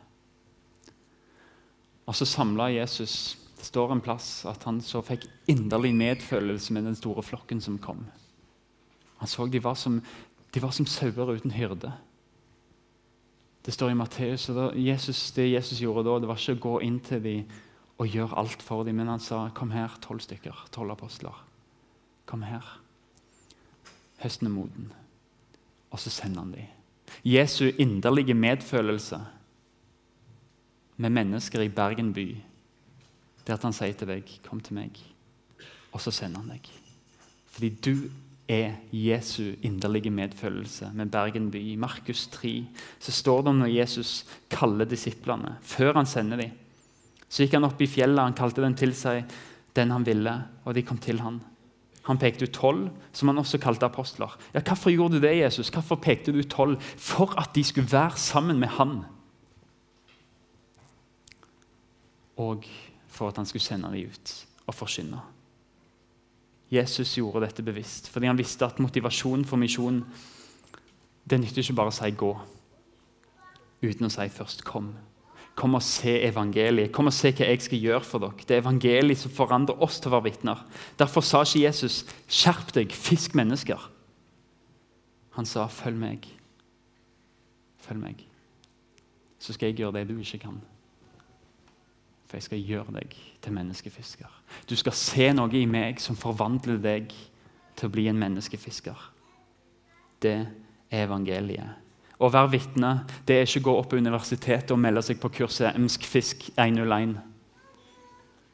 Og 2.09 2.15
så 2.17 2.25
samla 2.25 2.71
Jesus 2.73 3.37
Det 3.57 3.67
står 3.67 3.91
en 3.93 4.01
plass 4.01 4.45
at 4.49 4.63
han 4.65 4.79
så 4.81 5.03
fikk 5.05 5.27
inderlig 5.51 5.91
medfølelse 5.93 6.73
med 6.73 6.87
den 6.89 6.95
store 6.97 7.21
flokken 7.21 7.59
som 7.61 7.77
kom. 7.77 8.07
Han 9.19 9.29
så 9.29 9.45
de 9.45 9.61
var 9.61 9.75
som, 9.77 9.99
de 10.53 10.61
var 10.63 10.71
som 10.73 10.87
sauer 10.89 11.29
uten 11.29 11.53
hyrde. 11.53 11.91
Det 13.61 13.73
står 13.75 13.91
i 13.91 13.99
Matteus 13.99 14.49
og 14.49 14.73
Jesus, 14.75 15.31
Det 15.31 15.51
Jesus 15.51 15.81
gjorde 15.81 16.09
da, 16.09 16.17
det 16.19 16.27
var 16.27 16.41
ikke 16.41 16.57
å 16.57 16.63
gå 16.63 16.79
inn 16.87 16.97
til 17.05 17.21
dem 17.21 17.51
og 18.01 18.09
gjøre 18.09 18.37
alt 18.41 18.63
for 18.65 18.83
dem, 18.83 18.97
men 18.97 19.11
han 19.11 19.21
sa 19.21 19.51
kom 19.53 19.69
her, 19.69 19.93
tolv 20.01 20.23
stykker, 20.25 20.65
tolv 20.73 20.95
apostler. 20.95 21.37
Kom 22.25 22.41
her. 22.41 22.65
Høsten 24.23 24.49
er 24.49 24.55
moden. 24.55 24.89
Og 25.91 26.01
så 26.01 26.09
sender 26.09 26.41
han 26.41 26.55
dem. 26.55 26.65
Jesu 27.27 27.69
inderlige 27.77 28.33
medfølelse 28.33 29.19
med 31.01 31.13
mennesker 31.15 31.63
i 31.65 31.71
Bergen 31.73 32.11
by, 32.13 32.27
det 33.41 33.55
at 33.55 33.63
han 33.65 33.73
sier 33.73 33.93
til 33.97 34.07
deg, 34.07 34.23
'Kom 34.43 34.59
til 34.61 34.77
meg', 34.77 35.01
og 35.91 36.01
så 36.01 36.11
sender 36.11 36.39
han 36.39 36.49
deg. 36.49 36.69
Fordi 37.51 37.69
du 37.69 37.95
er 38.47 38.75
Jesu 38.91 39.55
inderlige 39.63 40.11
medfølelse 40.11 40.91
med 40.93 41.11
Bergen 41.11 41.51
by. 41.51 41.57
I 41.57 41.75
Markus 41.75 42.27
3 42.27 42.65
så 42.99 43.11
står 43.11 43.41
det 43.41 43.47
om 43.47 43.61
når 43.61 43.75
Jesus 43.75 44.25
kaller 44.49 44.85
disiplene, 44.85 45.55
før 45.61 45.93
han 45.93 46.05
sender 46.05 46.37
dem. 46.37 46.51
Så 47.29 47.43
gikk 47.43 47.53
han 47.53 47.63
opp 47.63 47.81
i 47.81 47.87
fjellet, 47.87 48.23
han 48.23 48.35
kalte 48.35 48.61
dem 48.61 48.75
til 48.75 48.93
seg, 48.93 49.23
den 49.75 49.91
han 49.91 50.05
ville, 50.05 50.33
og 50.65 50.75
de 50.75 50.83
kom 50.83 50.97
til 50.97 51.21
han. 51.23 51.39
Han 52.09 52.17
pekte 52.17 52.43
ut 52.43 52.53
tolv, 52.53 52.89
som 53.13 53.29
han 53.29 53.37
også 53.37 53.59
kalte 53.61 53.85
apostler. 53.85 54.33
Ja, 54.53 54.59
Hvorfor 54.59 54.91
gjorde 54.91 55.15
du 55.15 55.21
det, 55.21 55.37
Jesus? 55.37 55.69
Hvorfor 55.69 55.95
pekte 55.95 56.33
du 56.33 56.39
ut 56.39 56.49
tolv? 56.49 56.81
For 56.97 57.39
at 57.39 57.55
de 57.55 57.63
skulle 57.63 57.91
være 57.91 58.17
sammen 58.17 58.59
med 58.59 58.67
han. 58.67 59.03
Og 62.41 62.65
for 63.11 63.29
at 63.29 63.37
han 63.37 63.45
skulle 63.45 63.63
sende 63.63 63.91
dem 63.91 64.09
ut 64.09 64.33
og 64.65 64.75
forkynne. 64.75 65.19
Jesus 66.71 67.17
gjorde 67.17 67.43
dette 67.45 67.63
bevisst 67.63 68.07
fordi 68.09 68.29
han 68.31 68.39
visste 68.39 68.65
at 68.65 68.79
motivasjonen 68.79 69.43
for 69.45 69.59
misjonen 69.59 70.05
det 71.29 71.39
nytter 71.39 71.61
ikke 71.61 71.77
bare 71.77 71.91
å 71.91 71.95
si 71.95 72.09
'gå' 72.11 72.37
uten 73.83 74.05
å 74.05 74.09
si 74.09 74.27
først 74.29 74.63
'kom'. 74.63 74.93
Kom 75.55 75.75
og 75.75 75.83
se 75.83 76.21
evangeliet. 76.23 76.91
Kom 76.91 77.07
og 77.07 77.13
se 77.13 77.31
hva 77.31 77.45
jeg 77.45 77.61
skal 77.61 77.79
gjøre 77.79 78.03
for 78.03 78.19
dere. 78.19 78.45
Det 78.47 78.51
er 78.51 78.61
evangeliet 78.61 79.17
som 79.17 79.31
forandrer 79.31 79.81
oss 79.83 79.99
til 79.99 80.09
å 80.09 80.15
være 80.15 80.31
vitner. 80.31 80.65
Derfor 80.97 81.21
sa 81.21 81.41
ikke 81.41 81.67
Jesus 81.67 82.05
'skjerp 82.27 82.73
deg, 82.73 82.91
fisk 82.91 83.35
mennesker'. 83.35 83.89
Han 85.31 85.45
sa 85.45 85.67
'følg 85.67 85.97
meg'. 85.97 86.27
Følg 87.77 87.99
meg. 87.99 88.25
Så 89.39 89.53
skal 89.53 89.67
jeg 89.67 89.77
gjøre 89.77 89.99
det 89.99 90.07
du 90.07 90.19
ikke 90.19 90.39
kan. 90.39 90.61
For 92.31 92.39
jeg 92.39 92.45
skal 92.45 92.61
gjøre 92.63 92.93
deg 92.95 93.15
til 93.43 93.51
menneskefisker. 93.51 94.35
Du 94.69 94.77
skal 94.79 94.95
se 94.95 95.25
noe 95.35 95.51
i 95.59 95.65
meg 95.67 95.97
som 95.99 96.15
forvandler 96.15 96.77
deg 96.79 97.09
til 97.75 97.89
å 97.89 97.91
bli 97.91 98.05
en 98.07 98.21
menneskefisker. 98.21 98.95
Det 100.23 100.37
er 100.39 101.03
evangeliet. 101.03 101.81
Å 102.23 102.29
være 102.31 102.53
vitne 102.53 102.91
det 103.27 103.35
er 103.35 103.49
ikke 103.49 103.59
å 103.59 103.65
gå 103.65 103.73
opp 103.81 103.89
på 103.91 103.99
universitetet 103.99 104.71
og 104.71 104.79
melde 104.79 105.03
seg 105.03 105.19
på 105.19 105.33
kurset 105.41 105.75
Emsk 105.75 106.07
fisk 106.07 106.47
101. 106.53 107.17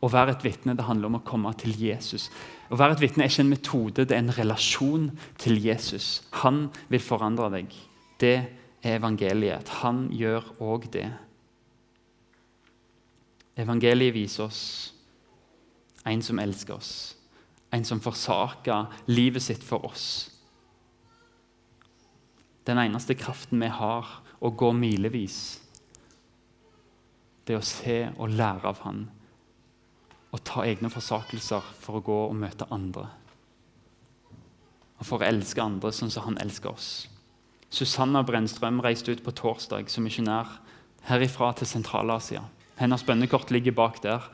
Å 0.01 0.09
være 0.09 0.33
et 0.33 0.47
vitne 0.47 0.73
det 0.73 0.87
handler 0.87 1.11
om 1.11 1.19
å 1.19 1.25
komme 1.27 1.53
til 1.61 1.77
Jesus. 1.77 2.31
Å 2.73 2.81
være 2.81 2.97
et 2.97 3.05
vitne 3.05 3.27
er 3.27 3.29
ikke 3.29 3.45
en 3.45 3.53
metode, 3.53 4.07
det 4.09 4.17
er 4.17 4.25
en 4.25 4.37
relasjon 4.39 5.11
til 5.37 5.61
Jesus. 5.61 6.23
Han 6.41 6.71
vil 6.89 7.05
forandre 7.05 7.53
deg. 7.59 7.77
Det 8.17 8.35
er 8.81 8.97
evangeliet. 8.97 9.69
Han 9.83 10.07
gjør 10.17 10.49
òg 10.65 10.89
det. 10.97 11.11
Evangeliet 13.57 14.13
viser 14.13 14.45
oss 14.45 14.63
en 16.07 16.21
som 16.23 16.39
elsker 16.39 16.77
oss, 16.77 16.91
en 17.73 17.85
som 17.85 17.99
forsaker 17.99 18.87
livet 19.09 19.43
sitt 19.43 19.63
for 19.65 19.83
oss 19.89 20.37
den 22.67 22.77
eneste 22.77 23.15
kraften 23.15 23.61
vi 23.63 23.69
har, 23.71 24.07
å 24.39 24.51
gå 24.51 24.71
milevis, 24.75 25.59
det 27.47 27.55
er 27.55 27.61
å 27.61 27.65
se 27.65 27.99
og 28.17 28.33
lære 28.35 28.67
av 28.67 28.81
Han. 28.83 29.05
Og 30.35 30.43
ta 30.43 30.65
egne 30.67 30.91
forsakelser 30.91 31.63
for 31.79 31.97
å 31.97 32.03
gå 32.03 32.17
og 32.27 32.35
møte 32.35 32.67
andre. 32.75 33.05
Og 34.99 35.05
for 35.07 35.23
å 35.23 35.29
elske 35.29 35.63
andre 35.63 35.93
sånn 35.95 36.11
som 36.11 36.25
han 36.27 36.39
elsker 36.43 36.73
oss. 36.73 36.89
Susanna 37.71 38.23
Brennstrøm 38.27 38.81
reiste 38.83 39.15
ut 39.15 39.23
på 39.23 39.31
torsdag 39.31 39.87
som 39.93 40.03
misjonær 40.03 40.57
herifra 41.07 41.53
til 41.55 41.69
Sentral-Asia. 41.69 42.43
Hennes 42.77 43.03
bønnekort 43.03 43.51
ligger 43.51 43.75
bak 43.77 44.01
der. 44.03 44.25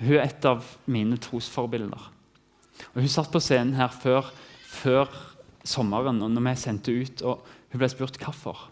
Hun 0.00 0.16
er 0.16 0.26
et 0.26 0.44
av 0.48 0.64
mine 0.90 1.18
trosforbilder. 1.22 2.10
Og 2.94 3.00
Hun 3.00 3.08
satt 3.08 3.30
på 3.32 3.40
scenen 3.42 3.76
her 3.78 3.92
før, 3.94 4.32
før 4.66 5.10
sommeren 5.64 6.22
og 6.22 6.30
når 6.30 6.48
vi 6.48 6.56
sendte 6.58 6.92
ut. 6.92 7.22
og 7.22 7.44
hun 7.72 7.80
ble 7.80 7.88
spurt 7.88 8.18
hvorfor. 8.20 8.68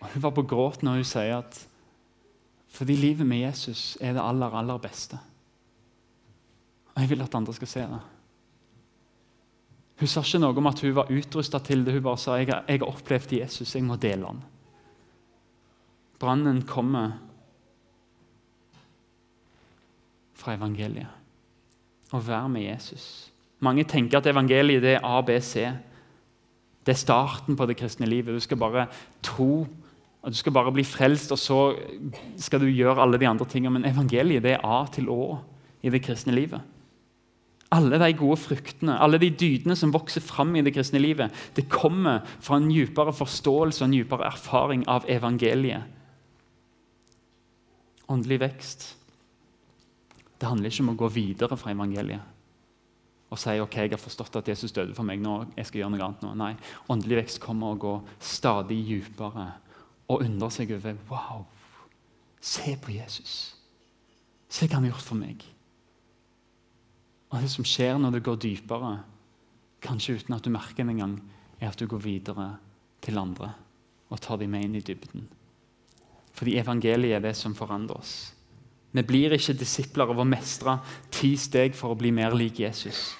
Og 0.00 0.06
Hun 0.14 0.22
var 0.22 0.32
på 0.34 0.46
gråt 0.48 0.82
når 0.82 1.02
hun 1.02 1.04
sier 1.04 1.36
at 1.38 1.66
fordi 2.70 2.94
livet 2.94 3.26
med 3.26 3.42
Jesus 3.42 3.98
er 4.00 4.14
det 4.14 4.22
aller, 4.22 4.54
aller 4.54 4.78
beste. 4.78 5.18
Og 6.94 7.02
jeg 7.02 7.10
vil 7.10 7.22
at 7.22 7.34
andre 7.34 7.54
skal 7.54 7.68
se 7.68 7.80
det. 7.80 8.00
Hun 10.00 10.08
sa 10.08 10.22
ikke 10.22 10.38
noe 10.38 10.56
om 10.56 10.70
at 10.70 10.80
hun 10.80 10.94
var 10.94 11.10
utrusta 11.10 11.58
til 11.58 11.82
det. 11.84 11.96
Hun 11.96 12.04
bare 12.06 12.20
sa 12.22 12.38
jeg 12.38 12.48
har, 12.48 12.86
opplevd 12.86 13.34
Jesus, 13.40 13.74
jeg 13.74 13.84
må 13.84 13.98
dele 14.00 14.30
han. 14.30 14.38
Brannen 16.20 16.62
kommer 16.68 17.16
fra 20.36 20.56
evangeliet. 20.56 21.08
Å 22.10 22.20
være 22.20 22.48
med 22.52 22.66
Jesus. 22.66 23.04
Mange 23.64 23.86
tenker 23.88 24.18
at 24.18 24.28
evangeliet 24.28 24.82
det 24.84 24.96
er 24.96 25.06
ABC. 25.06 25.54
Det 26.84 26.94
er 26.94 27.00
starten 27.00 27.56
på 27.56 27.68
det 27.68 27.76
kristne 27.80 28.08
livet. 28.08 28.34
Du 28.34 28.42
skal 28.42 28.60
bare 28.60 28.86
tro, 29.24 29.66
og 30.20 30.32
du 30.32 30.36
skal 30.36 30.52
bare 30.56 30.72
bli 30.74 30.84
frelst, 30.84 31.32
og 31.32 31.40
så 31.40 31.60
skal 32.40 32.64
du 32.64 32.68
gjøre 32.68 33.00
alle 33.04 33.20
de 33.20 33.28
andre 33.28 33.46
tingene. 33.48 33.78
Men 33.78 33.88
evangeliet 33.88 34.44
det 34.44 34.56
er 34.56 34.66
A 34.66 34.82
til 34.92 35.08
Å 35.12 35.38
i 35.84 35.92
det 35.92 36.02
kristne 36.04 36.34
livet. 36.36 36.60
Alle 37.70 38.00
de 38.02 38.10
gode 38.18 38.40
fruktene, 38.42 38.96
alle 38.98 39.20
de 39.22 39.28
dydene 39.30 39.76
som 39.78 39.92
vokser 39.94 40.24
fram 40.24 40.56
i 40.58 40.64
det 40.66 40.72
kristne 40.74 40.98
livet, 40.98 41.30
det 41.54 41.68
kommer 41.70 42.24
fra 42.42 42.58
en 42.58 42.66
dypere 42.68 43.14
forståelse 43.14 43.84
og 43.84 43.86
en 43.86 43.94
dypere 43.94 44.26
erfaring 44.26 44.82
av 44.90 45.06
evangeliet. 45.08 45.99
Åndelig 48.10 48.40
vekst 48.42 48.88
det 50.40 50.48
handler 50.48 50.72
ikke 50.72 50.84
om 50.86 50.94
å 50.94 51.00
gå 51.02 51.08
videre 51.12 51.56
fra 51.60 51.72
evangeliet 51.74 52.36
og 53.30 53.38
si 53.38 53.52
ok, 53.62 53.76
jeg 53.84 53.92
har 53.92 54.00
forstått 54.00 54.40
at 54.40 54.48
Jesus 54.50 54.72
døde 54.74 54.94
for 54.96 55.06
meg 55.06 55.20
nå, 55.22 55.36
jeg 55.54 55.68
skal 55.68 55.84
gjøre 55.84 55.92
noe 55.94 56.02
annet 56.02 56.24
nå. 56.24 56.32
Nei, 56.34 56.50
åndelig 56.90 57.20
vekst 57.20 57.38
kommer 57.44 57.76
å 57.76 57.78
gå 57.78 57.92
stadig 58.18 58.80
dypere 58.88 59.46
og 60.10 60.24
undre 60.26 60.48
seg 60.50 60.72
over 60.74 60.98
Wow, 61.06 61.44
se 62.42 62.74
på 62.82 62.96
Jesus. 62.96 63.36
Se 64.50 64.66
hva 64.66 64.80
han 64.80 64.88
har 64.88 64.96
gjort 64.96 65.06
for 65.12 65.20
meg. 65.20 65.46
Og 67.30 67.38
Det 67.44 67.52
som 67.52 67.62
skjer 67.62 68.00
når 68.02 68.16
det 68.16 68.24
går 68.26 68.40
dypere, 68.42 68.96
kanskje 69.80 70.18
uten 70.18 70.34
at 70.34 70.42
du 70.42 70.50
merker 70.50 70.82
det 70.82 70.96
engang, 70.96 71.20
er 71.60 71.70
at 71.70 71.78
du 71.78 71.86
går 71.86 72.02
videre 72.02 72.56
til 73.00 73.20
andre 73.20 73.52
og 74.10 74.18
tar 74.18 74.40
dem 74.42 74.50
med 74.50 74.66
inn 74.66 74.80
i 74.80 74.82
dybden. 74.82 75.28
Fordi 76.40 76.56
evangeliet 76.56 77.18
er 77.18 77.20
det 77.20 77.34
som 77.36 77.52
forandrer 77.52 77.98
oss. 78.00 78.14
Vi 78.96 79.02
blir 79.04 79.34
ikke 79.36 79.58
disipler 79.60 80.08
av 80.08 80.22
å 80.22 80.24
mestre 80.24 80.78
ti 81.12 81.34
steg 81.36 81.76
for 81.76 81.92
å 81.92 81.98
bli 82.00 82.08
mer 82.16 82.32
lik 82.32 82.62
Jesus. 82.62 83.10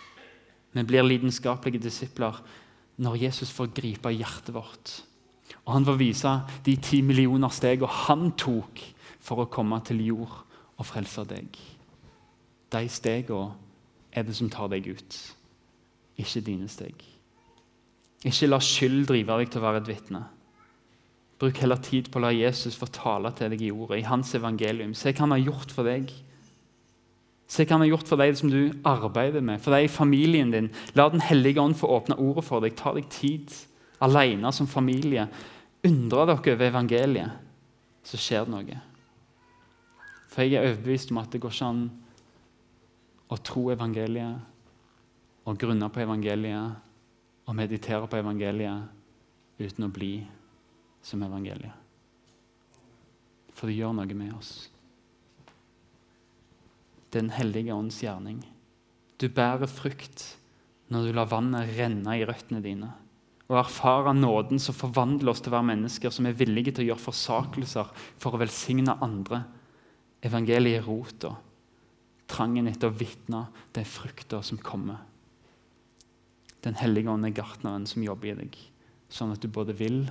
Vi 0.73 0.85
blir 0.89 1.05
lidenskapelige 1.05 1.83
disipler 1.85 2.39
når 2.97 3.19
Jesus 3.27 3.53
får 3.53 3.75
gripe 3.77 4.15
hjertet 4.15 4.55
vårt. 4.57 4.95
Og 5.67 5.75
Han 5.75 5.85
får 5.85 6.01
vise 6.01 6.33
de 6.65 6.79
ti 6.81 7.03
millioner 7.05 7.53
stegene 7.53 7.93
han 8.07 8.33
tok 8.41 8.81
for 9.21 9.45
å 9.45 9.51
komme 9.53 9.83
til 9.85 10.01
jord 10.07 10.41
og 10.81 10.89
frelse 10.89 11.27
deg. 11.29 11.61
De 12.73 12.83
stegene 12.89 13.53
er 14.17 14.25
det 14.25 14.35
som 14.39 14.49
tar 14.49 14.73
deg 14.73 14.89
ut, 14.97 15.17
ikke 16.17 16.47
dine 16.49 16.73
steg. 16.73 16.97
Ikke 18.25 18.49
la 18.49 18.65
skyld 18.65 19.11
drive 19.13 19.43
deg 19.43 19.53
til 19.53 19.61
å 19.61 19.69
være 19.69 19.85
et 19.85 19.93
vitne. 19.93 20.25
Bruk 21.41 21.61
heller 21.63 21.81
tid 21.81 22.11
på 22.13 22.21
å 22.21 22.27
la 22.27 22.35
Jesus 22.37 22.77
få 22.77 22.91
tale 22.93 23.31
til 23.37 23.55
deg 23.55 23.63
i 23.65 23.71
ordet, 23.73 24.03
i 24.03 24.09
hans 24.09 24.35
evangelium. 24.37 24.93
Se 24.93 25.15
hva 25.15 25.25
han 25.25 25.33
har 25.33 25.47
gjort 25.47 25.73
for 25.73 25.89
deg. 25.89 26.11
Se 27.51 27.65
hva 27.65 27.79
han 27.79 27.85
har 27.87 27.95
gjort 27.95 28.11
for 28.11 28.21
deg 28.21 28.37
som 28.37 28.53
du 28.53 28.75
arbeider 28.87 29.41
med, 29.45 29.63
for 29.65 29.73
deg 29.73 29.87
i 29.87 29.93
familien 29.93 30.53
din. 30.53 30.69
La 30.99 31.09
Den 31.09 31.25
hellige 31.25 31.63
ånd 31.63 31.79
få 31.81 31.89
åpne 31.97 32.19
ordet 32.21 32.45
for 32.45 32.61
deg. 32.61 32.77
Ta 32.77 32.93
deg 32.97 33.09
tid 33.13 33.55
alene 34.05 34.53
som 34.53 34.69
familie. 34.69 35.25
Undre 35.89 36.27
dere 36.29 36.55
over 36.55 36.67
evangeliet, 36.69 37.41
så 38.05 38.21
skjer 38.21 38.45
det 38.45 38.53
noe. 38.53 38.81
For 40.31 40.45
jeg 40.45 40.61
er 40.61 40.69
overbevist 40.69 41.11
om 41.11 41.23
at 41.23 41.33
det 41.33 41.41
går 41.41 41.57
ikke 41.57 41.71
an 41.73 41.81
å 43.31 43.39
tro 43.41 43.65
evangeliet, 43.73 44.45
og 45.49 45.57
grunne 45.59 45.89
på 45.89 46.03
evangeliet 46.05 47.49
og 47.49 47.57
meditere 47.57 48.07
på 48.11 48.21
evangeliet 48.21 49.65
uten 49.65 49.89
å 49.89 49.91
bli 49.93 50.13
som 51.03 51.23
evangeliet. 51.25 51.77
For 53.57 53.69
det 53.69 53.77
gjør 53.77 53.97
noe 53.97 54.17
med 54.17 54.33
oss. 54.37 54.55
Den 57.13 57.33
hellige 57.35 57.75
ånds 57.75 57.99
gjerning. 58.05 58.41
Du 59.21 59.29
bærer 59.29 59.69
frukt 59.69 60.25
når 60.91 61.07
du 61.07 61.15
lar 61.17 61.31
vannet 61.31 61.75
renne 61.77 62.17
i 62.17 62.25
røttene 62.27 62.63
dine. 62.65 62.89
Og 63.51 63.59
erfarer 63.59 64.15
nåden 64.15 64.63
som 64.63 64.77
forvandler 64.77 65.33
oss 65.33 65.43
til 65.43 65.51
å 65.51 65.59
være 65.59 65.73
mennesker 65.73 66.15
som 66.15 66.29
er 66.31 66.39
villige 66.39 66.77
til 66.77 66.87
å 66.87 66.93
gjøre 66.93 67.07
forsakelser 67.09 67.93
for 68.23 68.37
å 68.37 68.41
velsigne 68.41 68.95
andre. 69.03 69.43
Evangeliet 70.25 70.81
er 70.81 70.87
rota 70.87 71.35
trangen 72.31 72.69
etter 72.71 72.91
å 72.91 72.97
vitne 72.97 73.47
den 73.77 73.87
frukter 73.89 74.45
som 74.47 74.61
kommer. 74.63 75.03
Den 76.65 76.77
hellige 76.79 77.11
ånd 77.11 77.27
er 77.27 77.35
gartneren 77.35 77.87
som 77.89 78.05
jobber 78.05 78.33
i 78.33 78.37
deg, 78.43 78.59
sånn 79.11 79.33
at 79.35 79.43
du 79.43 79.49
både 79.53 79.75
vil 79.77 80.05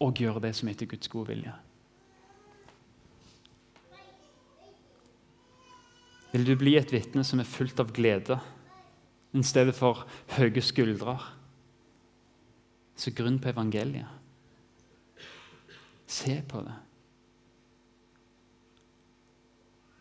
og 0.00 0.16
gjør 0.16 0.40
det 0.40 0.54
som 0.56 0.68
er 0.68 0.76
etter 0.76 0.88
Guds 0.88 1.10
gode 1.12 1.34
vilje. 1.34 1.52
Vil 6.30 6.46
du 6.46 6.54
bli 6.56 6.76
et 6.78 6.92
vitne 6.94 7.24
som 7.26 7.42
er 7.42 7.48
fullt 7.48 7.80
av 7.82 7.90
glede 7.94 8.38
i 9.34 9.42
stedet 9.46 9.74
for 9.76 10.04
høye 10.36 10.62
skuldre? 10.62 11.16
Så 12.94 13.12
grunn 13.16 13.40
på 13.42 13.50
evangeliet. 13.50 14.06
Se 16.10 16.40
på 16.46 16.62
det. 16.66 16.76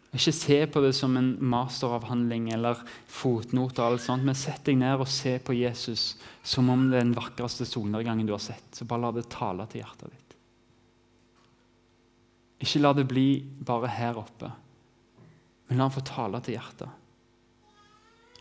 Ikke 0.10 0.34
se 0.34 0.56
på 0.66 0.82
det 0.82 0.96
som 0.98 1.14
en 1.20 1.36
masteravhandling 1.52 2.48
eller 2.56 2.80
fotnoter, 3.06 3.84
alt 3.86 4.02
sånt, 4.02 4.26
men 4.26 4.38
sett 4.38 4.64
deg 4.66 4.80
ned 4.82 5.04
og 5.04 5.12
se 5.12 5.36
på 5.38 5.54
Jesus 5.54 6.16
som 6.42 6.72
om 6.74 6.88
det 6.90 6.98
er 6.98 7.06
den 7.06 7.18
vakreste 7.18 7.68
solnedgangen 7.70 8.26
du 8.26 8.34
har 8.34 8.42
sett. 8.42 8.72
Så 8.74 8.88
bare 8.90 9.06
la 9.06 9.12
det 9.14 9.28
tale 9.30 9.68
til 9.70 9.84
hjertet 9.84 10.10
ditt. 10.10 10.36
Ikke 12.66 12.82
la 12.82 12.94
det 12.98 13.06
bli 13.08 13.28
bare 13.70 13.92
her 13.94 14.18
oppe, 14.20 14.50
men 15.70 15.78
la 15.78 15.86
han 15.86 15.94
få 15.94 16.04
tale 16.10 16.42
til 16.44 16.58
hjertet. 16.58 16.90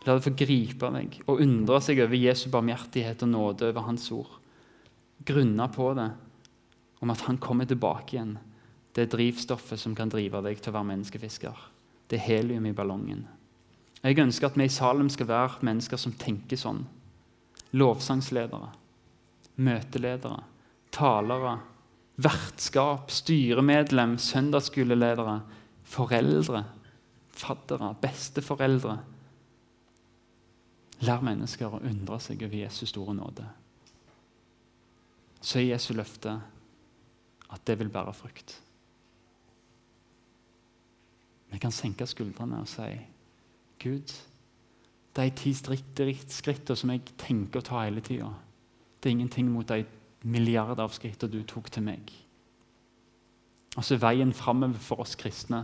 La 0.07 0.15
det 0.15 0.25
få 0.25 0.33
gripe 0.33 0.89
deg 0.95 1.21
og 1.27 1.43
undre 1.45 1.77
seg 1.85 2.01
over 2.01 2.17
Jesu 2.17 2.47
barmhjertighet 2.49 3.21
og 3.27 3.33
nåde 3.35 3.69
over 3.69 3.85
Hans 3.85 4.09
ord. 4.15 4.39
Grunne 5.21 5.69
på 5.69 5.93
det, 5.93 6.09
om 7.03 7.11
at 7.13 7.27
han 7.27 7.37
kommer 7.37 7.69
tilbake 7.69 8.15
igjen 8.15 8.39
det 8.95 9.05
er 9.05 9.11
drivstoffet 9.13 9.79
som 9.79 9.95
kan 9.95 10.09
drive 10.09 10.41
deg 10.45 10.61
til 10.61 10.71
å 10.71 10.79
være 10.79 10.89
menneskefisker. 10.91 11.65
Det 12.09 12.17
er 12.17 12.25
helium 12.25 12.65
i 12.65 12.73
ballongen. 12.75 13.27
Jeg 14.01 14.19
ønsker 14.23 14.47
at 14.47 14.57
vi 14.57 14.65
i 14.65 14.71
Salem 14.71 15.09
skal 15.11 15.27
være 15.29 15.65
mennesker 15.67 15.99
som 15.99 16.15
tenker 16.17 16.57
sånn. 16.57 16.85
Lovsangsledere, 17.77 18.71
møteledere, 19.61 20.39
talere, 20.95 21.59
vertskap, 22.19 23.11
styremedlem, 23.13 24.17
søndagsskoleledere, 24.19 25.39
foreldre, 25.87 26.63
faddere, 27.29 27.93
besteforeldre. 28.01 28.97
Lær 31.05 31.21
mennesker 31.23 31.75
å 31.75 31.83
undre 31.85 32.17
seg 32.23 32.41
over 32.47 32.59
Jesus 32.59 32.91
store 32.91 33.15
nåde. 33.15 33.45
Så 35.39 35.61
er 35.61 35.69
Jesu 35.69 35.93
løfte 35.95 36.33
at 37.49 37.63
det 37.67 37.77
vil 37.79 37.91
bære 37.93 38.15
frukt. 38.17 38.57
Vi 41.49 41.59
kan 41.61 41.73
senke 41.73 42.07
skuldrene 42.07 42.61
og 42.61 42.69
si 42.69 42.89
Gud, 43.79 44.11
de 45.15 45.29
ti 45.35 45.53
skrittene 45.55 46.77
som 46.77 46.91
jeg 46.93 47.15
tenker 47.17 47.61
å 47.61 47.65
ta 47.65 47.83
hele 47.83 48.03
tida, 48.05 48.29
det 48.99 49.09
er 49.09 49.15
ingenting 49.15 49.49
mot 49.51 49.67
de 49.67 49.85
milliarder 50.27 50.83
av 50.83 50.93
skrittene 50.93 51.31
du 51.31 51.43
tok 51.47 51.71
til 51.71 51.85
meg. 51.87 52.11
Altså 53.77 53.99
Veien 54.01 54.33
framover 54.35 54.81
for 54.83 55.03
oss 55.03 55.15
kristne 55.19 55.63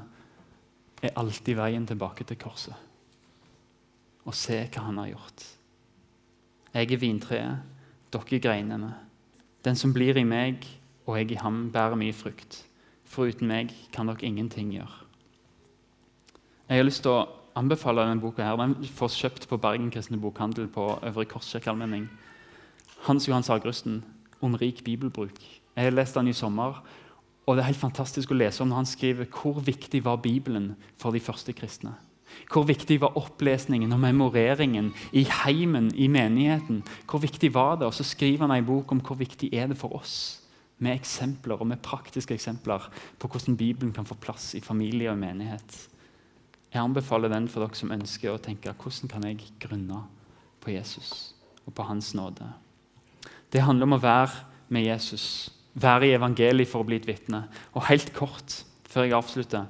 er 1.03 1.15
alltid 1.19 1.57
veien 1.59 1.85
tilbake 1.87 2.25
til 2.27 2.39
korset. 2.39 2.75
Og 4.25 4.33
se 4.33 4.57
hva 4.63 4.87
han 4.87 5.01
har 5.01 5.11
gjort. 5.11 5.43
Jeg 6.73 6.91
er 6.91 7.01
vintreet, 7.01 7.73
dere 8.13 8.37
er 8.37 8.43
greinene. 8.43 8.93
Den 9.65 9.77
som 9.77 9.93
blir 9.93 10.17
i 10.17 10.25
meg 10.27 10.65
og 11.05 11.19
jeg 11.19 11.35
i 11.35 11.41
ham, 11.41 11.69
bærer 11.71 11.97
mye 11.99 12.15
frukt. 12.15 12.63
For 13.05 13.29
uten 13.29 13.49
meg 13.49 13.73
kan 13.93 14.09
dere 14.09 14.25
ingenting 14.25 14.73
gjøre. 14.73 15.04
Jeg 16.65 16.79
har 16.79 16.86
lyst 16.88 17.03
til 17.05 17.13
å 17.13 17.27
anbefale 17.53 18.01
denne 18.01 18.22
boka. 18.22 18.41
her. 18.41 18.57
Den 18.57 18.74
fås 18.89 19.13
kjøpt 19.22 19.48
på 19.48 19.57
Bergen 19.62 19.91
kristne 19.91 20.18
bokhandel 20.18 20.68
på 20.68 20.98
Øvre 21.05 21.25
Korskirkeallmenning. 21.25 22.09
Hans 23.05 23.27
Johan 23.27 23.44
Sagrusten 23.44 24.03
om 24.42 24.55
rik 24.55 24.83
bibelbruk. 24.83 25.37
Jeg 25.75 25.83
har 25.83 25.92
lest 25.92 26.16
den 26.16 26.27
i 26.27 26.33
sommer, 26.33 26.81
og 27.46 27.55
det 27.55 27.61
er 27.61 27.70
helt 27.70 27.77
fantastisk 27.77 28.31
å 28.31 28.39
lese 28.39 28.63
om 28.63 28.70
når 28.70 28.81
han 28.81 28.89
skriver 28.89 29.29
hvor 29.29 29.61
viktig 29.61 30.03
var 30.03 30.18
Bibelen 30.18 30.75
for 30.98 31.11
de 31.11 31.20
første 31.20 31.53
kristne. 31.53 31.94
Hvor 32.51 32.66
viktig 32.66 33.00
var 33.00 33.16
opplesningen 33.16 33.94
og 33.94 34.00
memoreringen 34.00 34.94
i 35.13 35.24
heimen, 35.24 35.92
i 35.96 36.07
menigheten? 36.07 36.83
Hvor 37.05 37.22
viktig 37.22 37.53
var 37.53 37.75
det? 37.75 37.85
Og 37.85 37.94
så 37.94 38.03
skriver 38.03 38.48
han 38.48 38.57
en 38.57 38.66
bok 38.66 38.92
om 38.92 39.00
hvor 39.00 39.16
viktig 39.16 39.53
er 39.53 39.68
det 39.68 39.77
for 39.77 39.94
oss, 39.94 40.42
med 40.79 40.98
eksempler 40.98 41.61
og 41.61 41.68
med 41.68 41.77
praktiske 41.85 42.33
eksempler 42.33 42.89
på 43.20 43.27
hvordan 43.27 43.57
Bibelen 43.57 43.94
kan 43.94 44.05
få 44.05 44.16
plass 44.16 44.55
i 44.55 44.66
familie 44.66 45.11
og 45.11 45.22
menighet. 45.22 45.95
Jeg 46.75 46.83
anbefaler 46.83 47.31
den 47.31 47.46
for 47.48 47.64
dere 47.64 47.77
som 47.79 47.94
ønsker 47.96 48.33
å 48.33 48.42
tenke 48.44 48.74
hvordan 48.75 49.07
kan 49.07 49.24
jeg 49.24 49.46
grunne 49.64 50.01
på 50.59 50.74
Jesus 50.74 51.31
og 51.64 51.72
på 51.77 51.85
Hans 51.88 52.09
nåde. 52.18 52.50
Det 53.48 53.64
handler 53.64 53.88
om 53.88 53.96
å 53.96 54.01
være 54.03 54.44
med 54.75 54.83
Jesus, 54.83 55.53
være 55.72 56.09
i 56.09 56.16
evangeliet 56.18 56.68
for 56.68 56.83
å 56.83 56.88
bli 56.90 57.00
et 57.00 57.07
vitne. 57.07 57.46
Og 57.72 57.88
helt 57.88 58.11
kort, 58.18 58.57
før 58.92 59.07
jeg 59.07 59.16
avslutter 59.16 59.70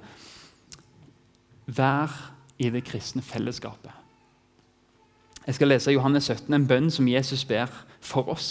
Vær 1.65 2.09
i 2.57 2.71
det 2.73 2.81
kristne 2.89 3.21
fellesskapet. 3.25 3.93
Jeg 5.45 5.59
skal 5.59 5.69
lese 5.69 5.93
Johannes 5.93 6.31
17, 6.31 6.49
en 6.57 6.65
bønn 6.65 6.89
som 6.89 7.05
Jesus 7.09 7.45
ber 7.45 7.69
for 8.01 8.33
oss. 8.33 8.49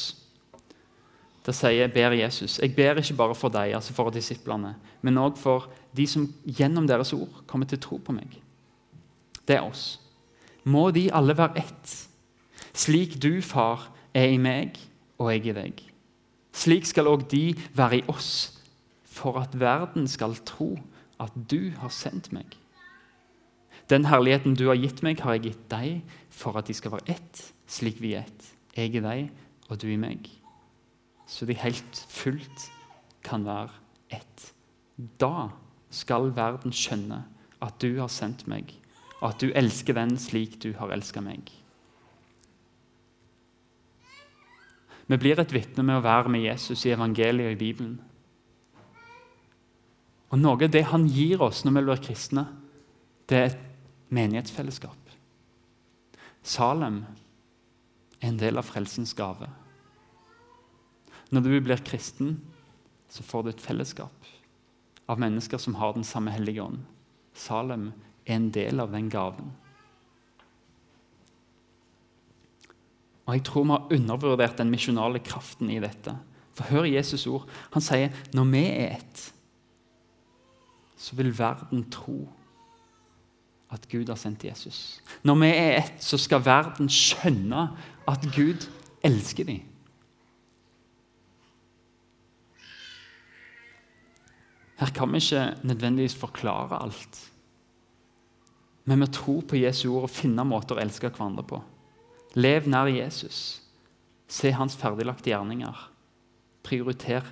Da 1.43 1.51
sier 1.51 1.91
ber 1.91 2.15
Jesus 2.15 2.61
jeg 2.61 2.77
ber 2.77 3.03
ikke 3.03 3.19
bare 3.19 3.35
for 3.35 3.51
deg, 3.51 3.75
altså 3.75 3.99
for 3.99 4.15
disiplene, 4.15 4.77
men 5.03 5.19
òg 5.19 5.43
for 5.43 5.67
de 5.91 6.07
som 6.07 6.31
gjennom 6.47 6.87
deres 6.87 7.13
ord 7.19 7.43
kommer 7.51 7.67
til 7.67 7.83
å 7.83 7.87
tro 7.89 7.99
på 7.99 8.15
meg 8.15 8.44
det 9.49 9.59
er 9.59 9.67
oss. 9.67 10.01
Må 10.65 10.91
de 10.97 11.11
alle 11.13 11.37
være 11.37 11.65
ett, 11.65 11.95
slik 12.75 13.19
du, 13.23 13.41
far, 13.45 13.91
er 14.15 14.31
i 14.33 14.39
meg 14.41 14.79
og 15.19 15.31
jeg 15.33 15.47
i 15.51 15.57
deg. 15.57 15.81
Slik 16.55 16.87
skal 16.87 17.11
òg 17.11 17.27
de 17.31 17.53
være 17.77 18.01
i 18.01 18.05
oss, 18.09 18.61
for 19.05 19.41
at 19.43 19.57
verden 19.59 20.07
skal 20.11 20.37
tro 20.47 20.75
at 21.23 21.35
du 21.51 21.75
har 21.81 21.93
sendt 21.95 22.33
meg. 22.35 22.57
Den 23.91 24.07
herligheten 24.09 24.57
du 24.57 24.69
har 24.71 24.79
gitt 24.81 25.03
meg, 25.05 25.21
har 25.21 25.37
jeg 25.37 25.51
gitt 25.51 25.67
deg, 25.71 26.15
for 26.33 26.57
at 26.57 26.71
de 26.71 26.77
skal 26.77 26.95
være 26.95 27.19
ett, 27.19 27.43
slik 27.69 28.01
vi 28.01 28.15
er 28.15 28.25
ett. 28.25 28.47
Jeg 28.75 28.97
i 28.97 29.03
deg 29.05 29.29
og 29.69 29.79
du 29.83 29.89
i 29.93 30.01
meg. 30.01 30.27
Så 31.29 31.47
de 31.47 31.57
helt 31.59 32.01
fullt 32.11 32.69
kan 33.25 33.45
være 33.47 33.71
ett. 34.15 34.49
Da 35.21 35.51
skal 35.95 36.33
verden 36.37 36.75
skjønne 36.75 37.23
at 37.65 37.79
du 37.83 38.01
har 38.01 38.11
sendt 38.13 38.47
meg 38.51 38.73
at 39.25 39.41
du 39.41 39.53
elsker 39.57 39.97
den 39.97 40.17
slik 40.21 40.59
du 40.63 40.73
har 40.79 40.93
elska 40.95 41.23
meg. 41.25 41.49
Vi 45.07 45.21
blir 45.21 45.41
et 45.41 45.53
vitne 45.53 45.85
med 45.85 45.99
å 45.99 46.05
være 46.05 46.33
med 46.33 46.45
Jesus 46.45 46.85
i 46.87 46.93
evangeliet 46.95 47.51
og 47.51 47.57
i 47.57 47.61
Bibelen. 47.61 47.97
Og 50.33 50.41
Noe 50.41 50.57
av 50.57 50.73
det 50.73 50.87
han 50.91 51.05
gir 51.07 51.43
oss 51.45 51.63
når 51.65 51.77
vi 51.77 51.83
blir 51.89 52.05
kristne, 52.09 52.47
det 53.29 53.37
er 53.37 53.51
et 53.51 53.61
menighetsfellesskap. 54.15 55.13
Salem 56.45 57.05
er 58.21 58.31
en 58.31 58.41
del 58.41 58.61
av 58.61 58.67
frelsens 58.69 59.15
gave. 59.17 59.49
Når 61.33 61.45
du 61.45 61.53
blir 61.65 61.85
kristen, 61.85 62.39
så 63.09 63.23
får 63.23 63.45
du 63.45 63.53
et 63.53 63.63
fellesskap 63.63 64.33
av 65.07 65.21
mennesker 65.21 65.61
som 65.61 65.77
har 65.79 65.95
den 65.95 66.05
samme 66.05 66.33
hellige 66.33 66.65
ånd. 66.65 66.81
Salem 67.37 67.91
er 68.27 68.39
en 68.39 68.51
del 68.55 68.81
av 68.81 68.93
den 68.93 69.11
gaven. 69.13 69.53
Og 73.25 73.35
Jeg 73.35 73.45
tror 73.45 73.65
vi 73.65 73.71
har 73.71 73.93
undervurdert 73.97 74.59
den 74.59 74.71
misjonale 74.71 75.21
kraften 75.25 75.71
i 75.73 75.81
dette. 75.81 76.17
For 76.55 76.69
Hør 76.71 76.85
Jesus' 76.85 77.27
ord. 77.27 77.49
Han 77.73 77.83
sier 77.83 78.13
når 78.37 78.51
vi 78.53 78.65
er 78.69 78.97
ett, 78.99 79.23
så 80.97 81.17
vil 81.17 81.33
verden 81.39 81.85
tro 81.91 82.29
at 83.75 83.89
Gud 83.91 84.09
har 84.09 84.17
sendt 84.21 84.45
Jesus. 84.45 85.01
Når 85.23 85.35
vi 85.41 85.49
er 85.51 85.79
ett, 85.81 85.97
så 86.05 86.19
skal 86.21 86.45
verden 86.45 86.89
skjønne 86.89 87.69
at 88.09 88.29
Gud 88.37 88.69
elsker 89.05 89.49
dem. 89.49 89.63
Her 94.79 94.91
kan 94.95 95.13
vi 95.13 95.23
ikke 95.23 95.57
nødvendigvis 95.63 96.17
forklare 96.19 96.83
alt. 96.83 97.34
Men 98.85 99.01
vi 99.01 99.07
tror 99.07 99.43
på 99.49 99.57
Jesu 99.57 99.89
ord 99.89 100.09
og 100.09 100.13
finne 100.13 100.45
måter 100.45 100.77
å 100.77 100.83
elske 100.83 101.09
hverandre 101.09 101.45
på. 101.49 101.61
Lev 102.37 102.69
nær 102.69 102.91
Jesus. 102.93 103.63
Se 104.29 104.53
hans 104.53 104.77
ferdiglagte 104.77 105.31
gjerninger. 105.31 105.89
Prioriter 106.65 107.27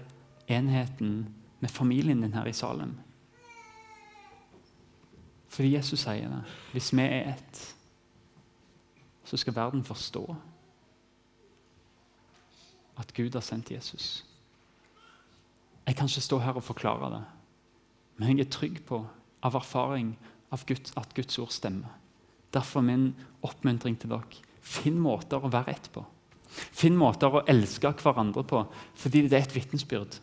enheten 0.49 1.35
med 1.61 1.71
familien 1.71 2.23
din 2.23 2.35
her 2.35 2.49
i 2.49 2.57
Salem. 2.57 2.97
Fordi 5.53 5.75
Jesus 5.75 6.01
sier 6.01 6.31
det. 6.33 6.43
Hvis 6.73 6.93
vi 6.97 7.05
er 7.05 7.35
ett, 7.35 7.63
så 9.25 9.37
skal 9.37 9.57
verden 9.57 9.85
forstå 9.85 10.25
at 13.01 13.13
Gud 13.15 13.35
har 13.35 13.45
sendt 13.45 13.71
Jesus. 13.71 14.25
Jeg 15.87 15.97
kan 15.97 16.09
ikke 16.09 16.21
stå 16.21 16.39
her 16.39 16.57
og 16.57 16.65
forklare 16.65 17.11
det, 17.15 17.23
men 18.17 18.39
jeg 18.39 18.47
er 18.47 18.51
trygg 18.51 18.83
på 18.87 19.03
av 19.43 19.57
erfaring 19.59 20.15
Guds, 20.69 20.93
at 20.97 21.15
Guds 21.17 21.39
ord 21.41 21.53
stemmer. 21.55 21.93
Derfor 22.53 22.85
min 22.85 23.13
oppmuntring 23.45 23.97
til 23.99 24.13
dere. 24.13 24.43
Finn 24.63 24.99
måter 25.03 25.43
å 25.43 25.51
være 25.51 25.73
ett 25.73 25.89
på. 25.95 26.05
Finn 26.53 26.99
måter 27.01 27.33
å 27.33 27.45
elske 27.49 27.95
hverandre 28.03 28.45
på, 28.45 28.61
fordi 28.99 29.25
det 29.27 29.39
er 29.39 29.47
et 29.47 29.57
vitnesbyrd. 29.57 30.19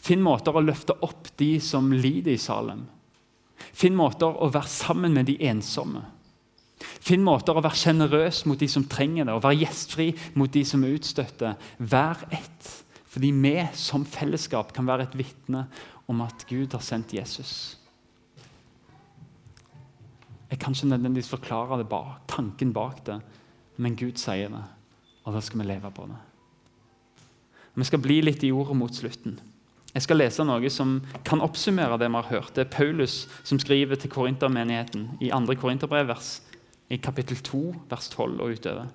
Finn 0.00 0.22
måter 0.24 0.56
å 0.56 0.64
løfte 0.64 0.96
opp 1.04 1.28
de 1.40 1.58
som 1.60 1.92
lider 1.92 2.32
i 2.34 2.40
Salem. 2.40 2.86
Finn 3.76 3.96
måter 3.96 4.32
å 4.32 4.48
være 4.52 4.70
sammen 4.72 5.14
med 5.14 5.28
de 5.28 5.36
ensomme. 5.50 6.02
Finn 7.04 7.22
måter 7.24 7.56
å 7.56 7.62
være 7.64 7.78
sjenerøs 7.78 8.42
mot 8.48 8.60
de 8.60 8.68
som 8.70 8.86
trenger 8.88 9.28
det, 9.28 9.36
og 9.36 9.44
være 9.44 9.60
gjestfri 9.62 10.08
mot 10.40 10.52
de 10.52 10.64
som 10.66 10.84
er 10.84 10.96
utstøtte. 10.96 11.54
Vær 11.78 12.24
ett. 12.34 12.70
Fordi 13.14 13.30
vi 13.30 13.54
som 13.78 14.06
fellesskap 14.08 14.72
kan 14.74 14.88
være 14.88 15.06
et 15.06 15.16
vitne 15.18 15.68
om 16.10 16.24
at 16.24 16.46
Gud 16.48 16.74
har 16.74 16.82
sendt 16.84 17.14
Jesus. 17.14 17.76
Jeg 20.50 20.60
kan 20.60 20.74
ikke 20.74 20.90
nødvendigvis 20.92 21.30
forklare 21.32 21.78
det 21.80 21.88
bak, 21.88 22.26
tanken 22.28 22.72
bak 22.72 23.06
det, 23.06 23.18
men 23.76 23.96
Gud 23.96 24.20
sier 24.20 24.52
det, 24.52 24.62
og 25.24 25.34
da 25.34 25.40
skal 25.42 25.62
vi 25.62 25.66
leve 25.66 25.90
på 25.90 26.06
det. 26.10 26.20
Vi 27.74 27.84
skal 27.88 28.02
bli 28.02 28.20
litt 28.22 28.44
i 28.46 28.52
ordet 28.54 28.76
mot 28.78 28.94
slutten. 28.94 29.38
Jeg 29.94 30.02
skal 30.02 30.18
lese 30.18 30.44
noe 30.46 30.70
som 30.70 30.96
kan 31.26 31.42
oppsummere 31.42 31.98
det 31.98 32.08
vi 32.10 32.18
har 32.18 32.30
hørt. 32.30 32.52
Det 32.54 32.64
er 32.64 32.70
Paulus 32.70 33.24
som 33.46 33.58
skriver 33.62 33.98
til 33.98 34.10
korintermenigheten 34.10 35.08
i 35.22 35.30
2. 35.30 35.54
Korinterbrev, 35.58 36.14
i 36.90 36.98
kapittel 36.98 37.38
2, 37.42 37.62
vers 37.90 38.08
12 38.12 38.40
og 38.42 38.54
utover. 38.54 38.90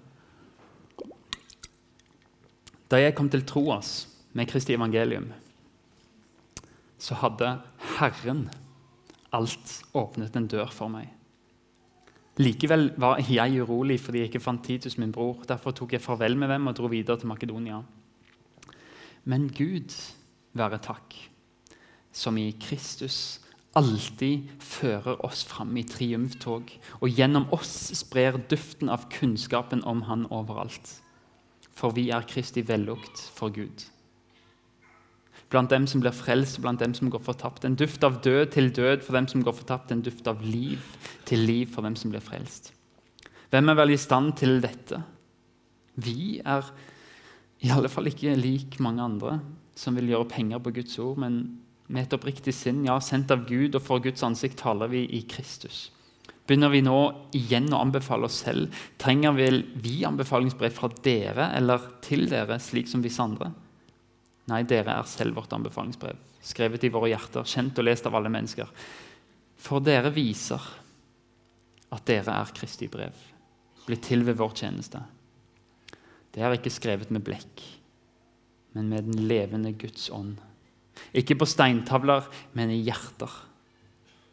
Da 2.89 2.99
jeg 2.99 3.15
kom 3.15 3.29
til 3.29 3.45
Troas 3.45 4.07
med 4.33 4.47
Kristi 4.49 4.75
evangelium, 4.75 5.31
så 6.99 7.15
hadde 7.15 7.57
Herren 7.97 8.49
alt 9.31 9.79
åpnet 9.93 10.35
en 10.35 10.47
dør 10.51 10.71
for 10.73 10.91
meg. 10.91 11.07
Likevel 12.39 12.93
var 12.99 13.19
jeg 13.27 13.59
urolig 13.59 13.97
fordi 13.99 14.21
jeg 14.21 14.31
ikke 14.31 14.43
fant 14.43 14.63
Titus, 14.63 14.95
min 14.97 15.11
bror. 15.11 15.41
Derfor 15.47 15.75
tok 15.75 15.93
jeg 15.93 16.03
farvel 16.03 16.37
med 16.39 16.51
dem 16.53 16.69
og 16.71 16.77
dro 16.77 16.87
videre 16.91 17.19
til 17.19 17.27
Makedonia. 17.31 17.81
Men 19.27 19.49
Gud 19.51 19.91
være 20.55 20.79
takk, 20.81 21.13
som 22.15 22.39
i 22.39 22.53
Kristus 22.61 23.41
alltid 23.77 24.47
fører 24.63 25.19
oss 25.27 25.43
fram 25.45 25.75
i 25.77 25.83
triumftog, 25.85 26.71
og 27.03 27.11
gjennom 27.11 27.45
oss 27.53 27.91
sprer 27.99 28.39
duften 28.49 28.89
av 28.89 29.09
kunnskapen 29.13 29.83
om 29.83 30.07
Han 30.07 30.25
overalt. 30.31 30.95
For 31.75 31.93
vi 31.95 32.09
er 32.09 32.27
Kristi 32.27 32.63
vellukt 32.65 33.21
for 33.35 33.53
Gud 33.53 33.85
blant 35.49 35.71
dem 35.71 35.87
som 35.89 36.01
blir 36.01 36.13
frelst, 36.13 36.59
og 36.59 36.67
blant 36.67 36.81
dem 36.81 36.93
som 36.93 37.09
går 37.09 37.23
fortapt. 37.25 37.65
En 37.65 37.77
duft 37.77 38.03
av 38.05 38.19
død 38.25 38.51
til 38.53 38.69
død 38.75 39.05
for 39.05 39.17
dem 39.17 39.27
som 39.27 39.43
går 39.45 39.55
fortapt, 39.57 39.91
en 39.91 40.03
duft 40.05 40.27
av 40.29 40.43
liv 40.45 40.83
til 41.25 41.45
liv 41.45 41.71
for 41.73 41.85
dem 41.85 41.95
som 41.97 42.13
blir 42.13 42.23
frelst. 42.23 42.73
Hvem 43.49 43.71
er 43.71 43.79
vel 43.79 43.95
i 43.95 43.97
stand 43.97 44.35
til 44.37 44.59
dette? 44.61 45.01
Vi 45.99 46.37
er 46.45 46.67
i 47.65 47.71
alle 47.73 47.89
fall 47.91 48.07
ikke 48.07 48.37
lik 48.39 48.77
mange 48.79 49.03
andre 49.03 49.39
som 49.75 49.97
vil 49.97 50.11
gjøre 50.11 50.29
penger 50.29 50.61
på 50.63 50.73
Guds 50.75 50.99
ord, 51.01 51.17
men 51.23 51.39
med 51.89 52.05
et 52.05 52.13
oppriktig 52.13 52.53
sinn, 52.53 52.83
ja, 52.85 52.99
sendt 53.01 53.31
av 53.33 53.47
Gud 53.49 53.73
og 53.73 53.81
for 53.81 54.03
Guds 54.03 54.21
ansikt, 54.23 54.59
taler 54.61 54.91
vi 54.91 55.07
i 55.17 55.23
Kristus. 55.27 55.87
Begynner 56.45 56.71
vi 56.73 56.81
nå 56.85 56.97
igjen 57.37 57.67
å 57.73 57.81
anbefale 57.81 58.29
oss 58.29 58.39
selv? 58.43 58.73
Trenger 59.01 59.33
vi 59.37 59.97
anbefalingsbrev 60.05 60.73
fra 60.73 60.89
dere 61.05 61.49
eller 61.57 61.83
til 62.05 62.29
dere, 62.29 62.57
slik 62.61 62.89
som 62.89 63.03
visse 63.05 63.21
andre? 63.21 63.51
Nei, 64.49 64.63
dere 64.65 64.95
er 64.97 65.09
selv 65.09 65.37
vårt 65.37 65.53
anbefalingsbrev, 65.53 66.17
skrevet 66.45 66.85
i 66.87 66.91
våre 66.93 67.11
hjerter, 67.11 67.45
kjent 67.45 67.77
og 67.77 67.85
lest 67.85 68.07
av 68.09 68.17
alle 68.17 68.31
mennesker. 68.33 68.69
For 69.59 69.83
dere 69.83 70.11
viser 70.15 70.63
at 71.93 72.05
dere 72.07 72.37
er 72.41 72.53
Kristi 72.55 72.89
brev, 72.91 73.15
blitt 73.85 74.05
til 74.07 74.23
ved 74.25 74.39
vår 74.39 74.55
tjeneste. 74.61 75.01
Det 76.33 76.45
er 76.45 76.55
ikke 76.55 76.73
skrevet 76.73 77.11
med 77.13 77.25
blekk, 77.25 77.63
men 78.77 78.89
med 78.91 79.09
den 79.09 79.25
levende 79.29 79.73
Guds 79.77 80.09
ånd. 80.13 80.37
Ikke 81.15 81.37
på 81.39 81.47
steintavler, 81.49 82.27
men 82.53 82.71
i 82.73 82.81
hjerter. 82.85 83.31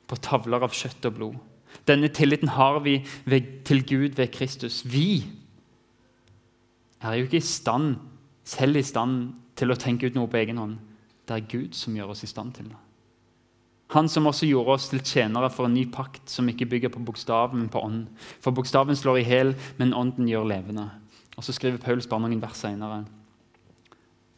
På 0.06 0.18
tavler 0.22 0.66
av 0.66 0.74
kjøtt 0.76 1.08
og 1.08 1.16
blod. 1.16 1.38
Denne 1.88 2.08
tilliten 2.14 2.52
har 2.54 2.80
vi 2.84 2.98
ved, 3.28 3.64
til 3.66 3.82
Gud 3.86 4.16
ved 4.18 4.30
Kristus. 4.34 4.82
Vi 4.86 5.26
er 7.02 7.18
jo 7.18 7.26
ikke 7.26 7.40
i 7.40 7.48
stand, 7.48 7.96
selv 8.46 8.80
i 8.80 8.84
stand 8.86 9.34
til 9.56 9.72
å 9.72 9.78
tenke 9.80 10.08
ut 10.08 10.16
noe 10.16 10.30
på 10.30 10.38
egen 10.40 10.60
hånd. 10.60 10.76
Det 11.26 11.36
er 11.36 11.48
Gud 11.50 11.74
som 11.74 11.96
gjør 11.96 12.12
oss 12.14 12.24
i 12.26 12.30
stand 12.30 12.54
til 12.58 12.68
det. 12.70 12.78
Han 13.94 14.08
som 14.10 14.26
også 14.26 14.48
gjorde 14.48 14.74
oss 14.74 14.88
til 14.90 15.02
tjenere 15.06 15.48
for 15.54 15.68
en 15.68 15.76
ny 15.76 15.84
pakt 15.94 16.30
som 16.30 16.48
ikke 16.50 16.66
bygger 16.72 16.90
på 16.94 17.04
bokstaven, 17.06 17.60
men 17.60 17.70
på 17.70 17.82
ånd. 17.86 18.08
For 18.42 18.54
bokstaven 18.54 18.98
slår 18.98 19.20
i 19.20 19.26
hæl, 19.28 19.54
men 19.78 19.94
ånden 19.94 20.26
gjør 20.30 20.48
levende. 20.50 20.88
Og 21.36 21.44
Så 21.44 21.54
skriver 21.54 21.78
Paulus 21.78 22.08
bare 22.10 22.24
noen 22.24 22.42
vers 22.42 22.58
senere. 22.58 23.04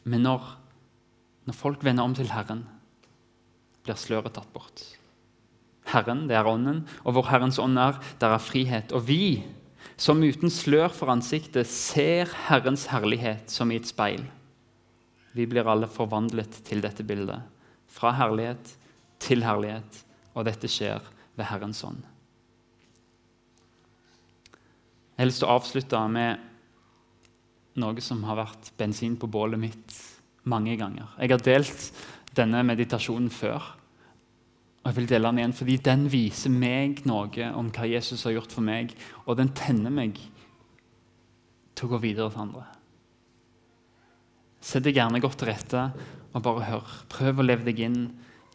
Men 0.05 0.25
når, 0.27 0.45
når 1.49 1.57
folk 1.57 1.83
vender 1.85 2.05
om 2.05 2.13
til 2.15 2.29
Herren, 2.29 2.67
blir 3.83 3.97
sløret 3.97 4.35
tatt 4.37 4.51
bort. 4.53 4.83
Herren, 5.89 6.27
det 6.29 6.37
er 6.37 6.45
ånden, 6.45 6.83
og 7.01 7.15
hvor 7.15 7.29
Herrens 7.31 7.57
ånd 7.57 7.79
er, 7.81 7.97
der 8.21 8.35
er 8.35 8.43
frihet. 8.43 8.93
Og 8.93 9.07
vi, 9.07 9.41
som 9.97 10.21
uten 10.21 10.53
slør 10.53 10.93
for 10.93 11.09
ansiktet, 11.09 11.65
ser 11.65 12.29
Herrens 12.49 12.85
herlighet 12.93 13.49
som 13.49 13.71
i 13.73 13.79
et 13.81 13.89
speil. 13.89 14.27
Vi 15.37 15.45
blir 15.49 15.67
alle 15.69 15.89
forvandlet 15.91 16.61
til 16.67 16.81
dette 16.83 17.05
bildet. 17.05 17.41
Fra 17.89 18.13
herlighet 18.17 18.75
til 19.21 19.43
herlighet. 19.45 20.03
Og 20.35 20.45
dette 20.47 20.69
skjer 20.71 21.03
ved 21.37 21.47
Herrens 21.49 21.83
ånd. 21.87 22.01
Jeg 25.19 25.25
har 25.25 25.27
lyst 25.27 25.41
til 25.43 25.49
å 25.49 25.57
avslutte 25.57 25.99
med 26.11 26.45
noe 27.79 28.03
som 28.03 28.21
har 28.27 28.39
vært 28.39 28.71
bensin 28.79 29.17
på 29.19 29.27
bålet 29.31 29.59
mitt 29.59 29.97
mange 30.49 30.77
ganger. 30.79 31.11
Jeg 31.19 31.33
har 31.33 31.43
delt 31.43 31.89
denne 32.37 32.63
meditasjonen 32.63 33.29
før. 33.33 33.75
Og 34.79 34.91
jeg 34.91 34.95
vil 34.95 35.09
dele 35.11 35.27
den 35.27 35.41
igjen 35.41 35.55
fordi 35.57 35.77
den 35.83 36.05
viser 36.11 36.53
meg 36.53 37.03
noe 37.09 37.51
om 37.59 37.71
hva 37.75 37.87
Jesus 37.89 38.23
har 38.27 38.37
gjort 38.37 38.55
for 38.55 38.65
meg, 38.65 38.93
og 39.27 39.37
den 39.39 39.51
tenner 39.55 39.91
meg 39.93 40.19
til 41.75 41.87
å 41.87 41.93
gå 41.93 42.03
videre 42.07 42.31
til 42.31 42.45
andre. 42.47 42.63
Sett 44.59 44.83
deg 44.83 44.97
gjerne 44.99 45.21
godt 45.23 45.39
til 45.41 45.49
rette 45.51 45.85
og 46.33 46.43
bare 46.45 46.67
hør. 46.67 46.95
Prøv 47.11 47.39
å 47.41 47.45
leve 47.45 47.67
deg 47.67 47.79
inn 47.87 48.01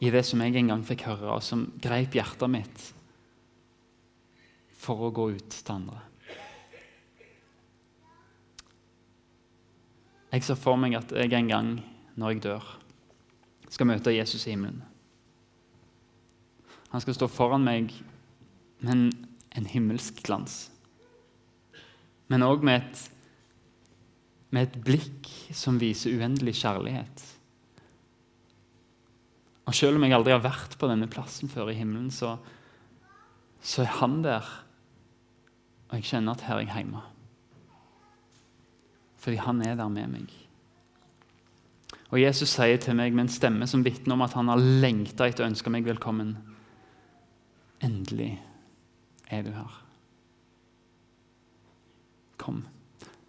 i 0.05 0.11
det 0.13 0.25
som 0.27 0.43
jeg 0.43 0.57
en 0.59 0.73
gang 0.73 0.83
fikk 0.85 1.07
høre, 1.09 1.37
og 1.37 1.43
som 1.45 1.67
greip 1.83 2.17
hjertet 2.17 2.51
mitt 2.51 2.91
for 4.85 5.07
å 5.07 5.13
gå 5.15 5.31
ut 5.39 5.55
til 5.55 5.75
andre. 5.75 6.03
Jeg 10.35 10.43
ser 10.43 10.59
for 10.59 10.77
meg 10.81 10.97
at 10.99 11.13
jeg 11.15 11.31
en 11.39 11.49
gang, 11.49 11.69
når 12.19 12.35
jeg 12.35 12.43
dør, 12.49 12.67
skal 13.71 13.89
møte 13.89 14.13
Jesus 14.15 14.45
i 14.47 14.53
himmelen. 14.53 14.83
Han 16.91 17.03
skal 17.03 17.17
stå 17.17 17.29
foran 17.31 17.65
meg 17.67 17.95
med 18.83 19.15
en, 19.55 19.67
himmelsk 19.71 20.21
glans, 20.27 20.69
men 22.31 22.43
òg 22.47 22.67
med 22.67 22.83
et 22.83 23.03
med 24.55 24.69
et 24.69 24.83
blikk 24.87 25.31
som 25.57 25.81
viser 25.83 26.15
uendelig 26.15 26.55
kjærlighet. 26.63 27.25
Og 29.65 29.75
Selv 29.75 29.97
om 29.97 30.05
jeg 30.05 30.15
aldri 30.15 30.35
har 30.35 30.45
vært 30.45 30.77
på 30.79 30.89
denne 30.91 31.09
plassen 31.11 31.51
før 31.51 31.73
i 31.73 31.79
himmelen, 31.79 32.11
så, 32.13 32.37
så 33.65 33.83
er 33.83 33.97
han 33.99 34.21
der. 34.23 34.47
Og 35.89 35.99
jeg 35.99 36.11
kjenner 36.13 36.37
at 36.37 36.45
her 36.47 36.61
er 36.61 36.67
jeg 36.67 36.75
hjemme. 36.77 37.03
Fordi 39.25 39.41
han 39.41 39.63
er 39.65 39.79
der 39.81 39.89
med 39.89 40.11
meg. 40.13 40.35
Og 42.13 42.21
Jesus 42.21 42.53
sier 42.53 42.77
til 42.79 42.95
meg 42.99 43.15
med 43.15 43.25
en 43.25 43.33
stemme 43.33 43.67
som 43.67 43.83
vitner 43.83 44.15
om 44.15 44.23
at 44.23 44.37
han 44.37 44.53
har 44.53 44.61
lengta 44.61 45.27
etter 45.27 45.47
å 45.47 45.49
ønske 45.49 45.73
meg 45.73 45.89
velkommen. 45.89 46.37
Endelig 47.83 48.37
er 49.33 49.43
du 49.43 49.51
her. 49.57 49.81
Kom. 52.39 52.63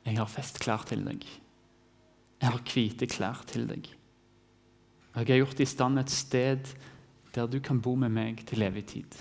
Jeg 0.05 0.19
har 0.19 0.29
festklær 0.29 0.85
til 0.87 1.05
deg. 1.07 1.23
Jeg 2.41 2.51
har 2.51 2.61
hvite 2.61 3.07
klær 3.09 3.41
til 3.49 3.65
deg. 3.69 3.87
Og 5.15 5.23
jeg 5.23 5.31
har 5.31 5.41
gjort 5.45 5.63
i 5.63 5.69
stand 5.69 6.01
et 6.01 6.11
sted 6.13 6.75
der 7.35 7.47
du 7.51 7.59
kan 7.63 7.81
bo 7.83 7.95
med 7.99 8.13
meg 8.15 8.43
til 8.47 8.63
evig 8.63 8.85
tid. 8.91 9.17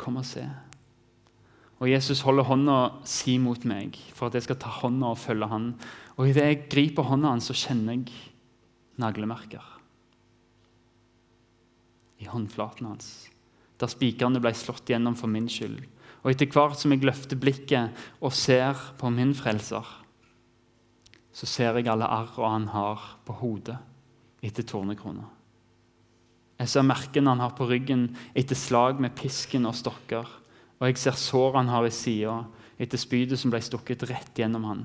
Kom 0.00 0.20
og 0.20 0.26
se. 0.28 0.44
Og 1.82 1.90
Jesus 1.90 2.22
holder 2.22 2.46
hånda 2.46 2.76
si 3.08 3.36
mot 3.42 3.64
meg 3.66 3.98
for 4.14 4.28
at 4.28 4.38
jeg 4.38 4.46
skal 4.46 4.60
ta 4.62 4.70
hånda 4.70 5.12
og 5.12 5.20
følge 5.20 5.48
han. 5.50 5.72
Og 6.14 6.30
idet 6.30 6.46
jeg 6.46 6.64
griper 6.70 7.08
hånda 7.08 7.34
hans, 7.34 7.50
så 7.50 7.56
kjenner 7.58 7.98
jeg 7.98 8.12
naglemerker 9.02 9.72
i 12.22 12.28
håndflaten 12.30 12.86
hans, 12.86 13.06
der 13.82 13.90
spikerne 13.90 14.38
ble 14.38 14.52
slått 14.54 14.86
gjennom 14.92 15.16
for 15.18 15.30
min 15.30 15.48
skyld. 15.50 15.80
Og 16.22 16.30
etter 16.30 16.50
hvert 16.54 16.78
som 16.78 16.94
jeg 16.94 17.02
løfter 17.02 17.38
blikket 17.38 18.04
og 18.22 18.34
ser 18.34 18.78
på 18.98 19.10
min 19.10 19.34
frelser, 19.34 19.86
så 21.32 21.48
ser 21.48 21.78
jeg 21.80 21.88
alle 21.90 22.06
arr 22.06 22.34
han 22.44 22.68
har 22.70 23.06
på 23.26 23.34
hodet 23.40 23.78
etter 24.44 24.66
tornekrona. 24.68 25.24
Jeg 26.60 26.70
ser 26.70 26.86
merkene 26.86 27.32
han 27.32 27.42
har 27.42 27.54
på 27.58 27.66
ryggen 27.66 28.10
etter 28.38 28.58
slag 28.58 29.00
med 29.02 29.16
pisken 29.18 29.66
og 29.66 29.74
stokker. 29.74 30.28
Og 30.78 30.90
jeg 30.90 31.00
ser 31.00 31.18
såret 31.18 31.58
han 31.58 31.72
har 31.72 31.86
i 31.86 31.94
sida 31.94 32.42
etter 32.78 33.00
spydet 33.00 33.40
som 33.40 33.50
ble 33.50 33.62
stukket 33.62 34.04
rett 34.10 34.38
gjennom 34.38 34.68
han. 34.68 34.84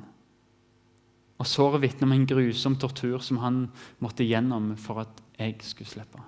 Og 1.37 1.45
såret 1.45 1.83
vitner 1.83 2.07
om 2.07 2.15
en 2.15 2.25
grusom 2.29 2.79
tortur 2.81 3.21
som 3.21 3.41
han 3.43 3.67
måtte 4.01 4.25
gjennom 4.25 4.71
for 4.81 5.03
at 5.03 5.21
jeg 5.37 5.59
skulle 5.65 5.91
slippe. 5.91 6.21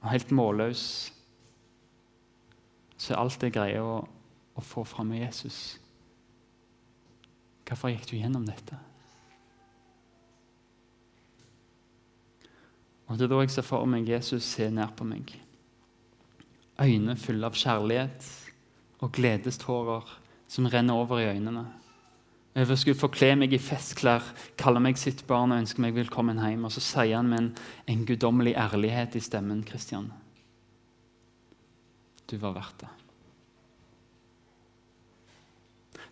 Og 0.00 0.08
helt 0.14 0.32
målløs 0.32 0.84
så 3.00 3.14
er 3.14 3.22
alt 3.22 3.44
jeg 3.46 3.54
greier 3.54 3.80
å, 3.80 4.00
å 4.04 4.62
få 4.64 4.84
fram 4.84 5.08
med 5.08 5.22
Jesus. 5.22 5.78
Hvorfor 7.64 7.92
gikk 7.94 8.08
du 8.10 8.16
gjennom 8.18 8.44
dette? 8.44 8.76
Og 13.08 13.18
Det 13.18 13.24
er 13.26 13.32
da 13.32 13.40
jeg 13.40 13.54
ser 13.54 13.66
for 13.66 13.88
meg 13.90 14.08
Jesus 14.10 14.44
se 14.46 14.68
ned 14.70 14.92
på 14.98 15.06
meg. 15.08 15.32
Øyne 16.80 17.16
fulle 17.18 17.48
av 17.48 17.56
kjærlighet 17.58 18.28
og 19.00 19.12
gledestårer 19.16 20.12
som 20.50 20.68
renner 20.68 21.00
over 21.00 21.22
i 21.22 21.30
øynene. 21.32 21.64
Jeg 22.54 22.78
skulle 22.78 22.98
forkle 22.98 23.32
meg 23.38 23.54
i 23.54 23.62
festklær, 23.62 24.26
kalle 24.58 24.82
meg 24.82 24.98
sitt 24.98 25.22
barn 25.26 25.54
og 25.54 25.62
ønske 25.62 25.82
meg 25.82 25.94
velkommen 25.96 26.42
hjem. 26.42 26.66
Og 26.66 26.74
så 26.74 26.82
sier 26.82 27.16
han 27.16 27.30
med 27.30 27.44
en, 27.44 27.52
en 27.94 28.06
guddommelig 28.06 28.56
ærlighet 28.58 29.16
i 29.16 29.22
stemmen, 29.24 29.62
Kristian. 29.64 30.10
Du 32.30 32.36
var 32.38 32.54
verdt 32.54 32.84
det. 32.84 32.90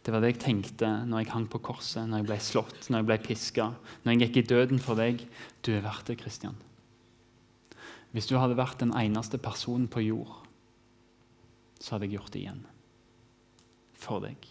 Det 0.03 0.15
var 0.15 0.23
det 0.25 0.31
jeg 0.33 0.41
tenkte 0.41 0.89
når 1.05 1.21
jeg 1.21 1.33
hang 1.35 1.47
på 1.53 1.61
korset, 1.63 2.07
når 2.09 2.23
jeg 2.23 2.29
ble 2.31 2.39
slått, 2.41 2.87
når 2.89 3.03
jeg 3.03 3.09
ble 3.11 3.19
piska, 3.27 3.67
når 4.03 4.15
jeg 4.15 4.23
gikk 4.23 4.39
i 4.41 4.47
døden 4.55 4.81
for 4.83 4.99
deg. 4.99 5.21
Du 5.63 5.75
er 5.75 5.85
verdt 5.85 6.09
det, 6.09 6.17
Kristian. 6.23 6.57
Hvis 8.15 8.29
du 8.31 8.39
hadde 8.41 8.57
vært 8.57 8.81
den 8.81 8.95
eneste 8.97 9.37
personen 9.43 9.89
på 9.91 10.01
jord, 10.07 10.33
så 11.79 11.95
hadde 11.95 12.09
jeg 12.09 12.17
gjort 12.17 12.33
det 12.33 12.41
igjen. 12.41 12.63
For 13.99 14.25
deg. 14.25 14.49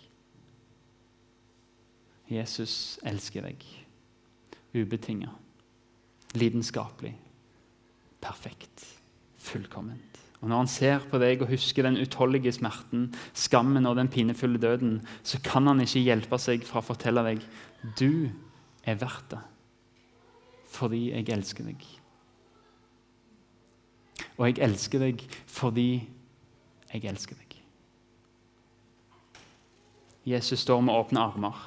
Jesus 2.29 2.99
elsker 3.07 3.47
deg. 3.47 3.65
Ubetinga. 4.77 5.31
Lidenskapelig. 6.37 7.15
Perfekt. 8.21 8.85
Fullkomment. 9.41 10.26
Og 10.41 10.49
Når 10.49 10.57
han 10.57 10.69
ser 10.69 11.05
på 11.09 11.17
deg 11.17 11.41
og 11.41 11.49
husker 11.49 11.87
den 11.87 11.97
utholdelige 11.97 12.53
smerten, 12.53 13.09
skammen 13.33 13.89
og 13.89 13.95
den 13.97 14.09
pinefulle 14.09 14.61
døden, 14.61 14.99
så 15.23 15.41
kan 15.43 15.65
han 15.67 15.81
ikke 15.81 16.03
hjelpe 16.05 16.37
seg 16.37 16.65
fra 16.67 16.83
å 16.83 16.85
fortelle 16.85 17.23
deg 17.25 17.45
du 17.97 18.29
er 18.85 18.99
verdt 19.01 19.31
det 19.33 19.43
fordi 20.77 21.07
jeg 21.09 21.29
elsker 21.33 21.65
deg. 21.65 21.83
Og 24.37 24.43
jeg 24.45 24.59
elsker 24.61 25.01
deg 25.01 25.23
fordi 25.49 25.87
jeg 26.91 27.07
elsker 27.09 27.39
deg. 27.39 27.55
Jesus 30.27 30.59
står 30.59 30.83
med 30.83 30.93
åpne 30.93 31.23
armer. 31.23 31.63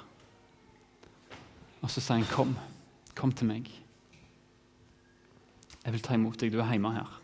Og 1.80 1.90
så 1.90 2.00
sier 2.00 2.20
han, 2.20 2.28
'Kom, 2.28 2.56
kom 3.14 3.32
til 3.32 3.48
meg. 3.48 3.70
Jeg 5.84 5.92
vil 5.92 6.02
ta 6.02 6.14
imot 6.14 6.38
deg. 6.38 6.52
Du 6.52 6.60
er 6.60 6.70
hjemme 6.70 6.92
her.' 6.92 7.19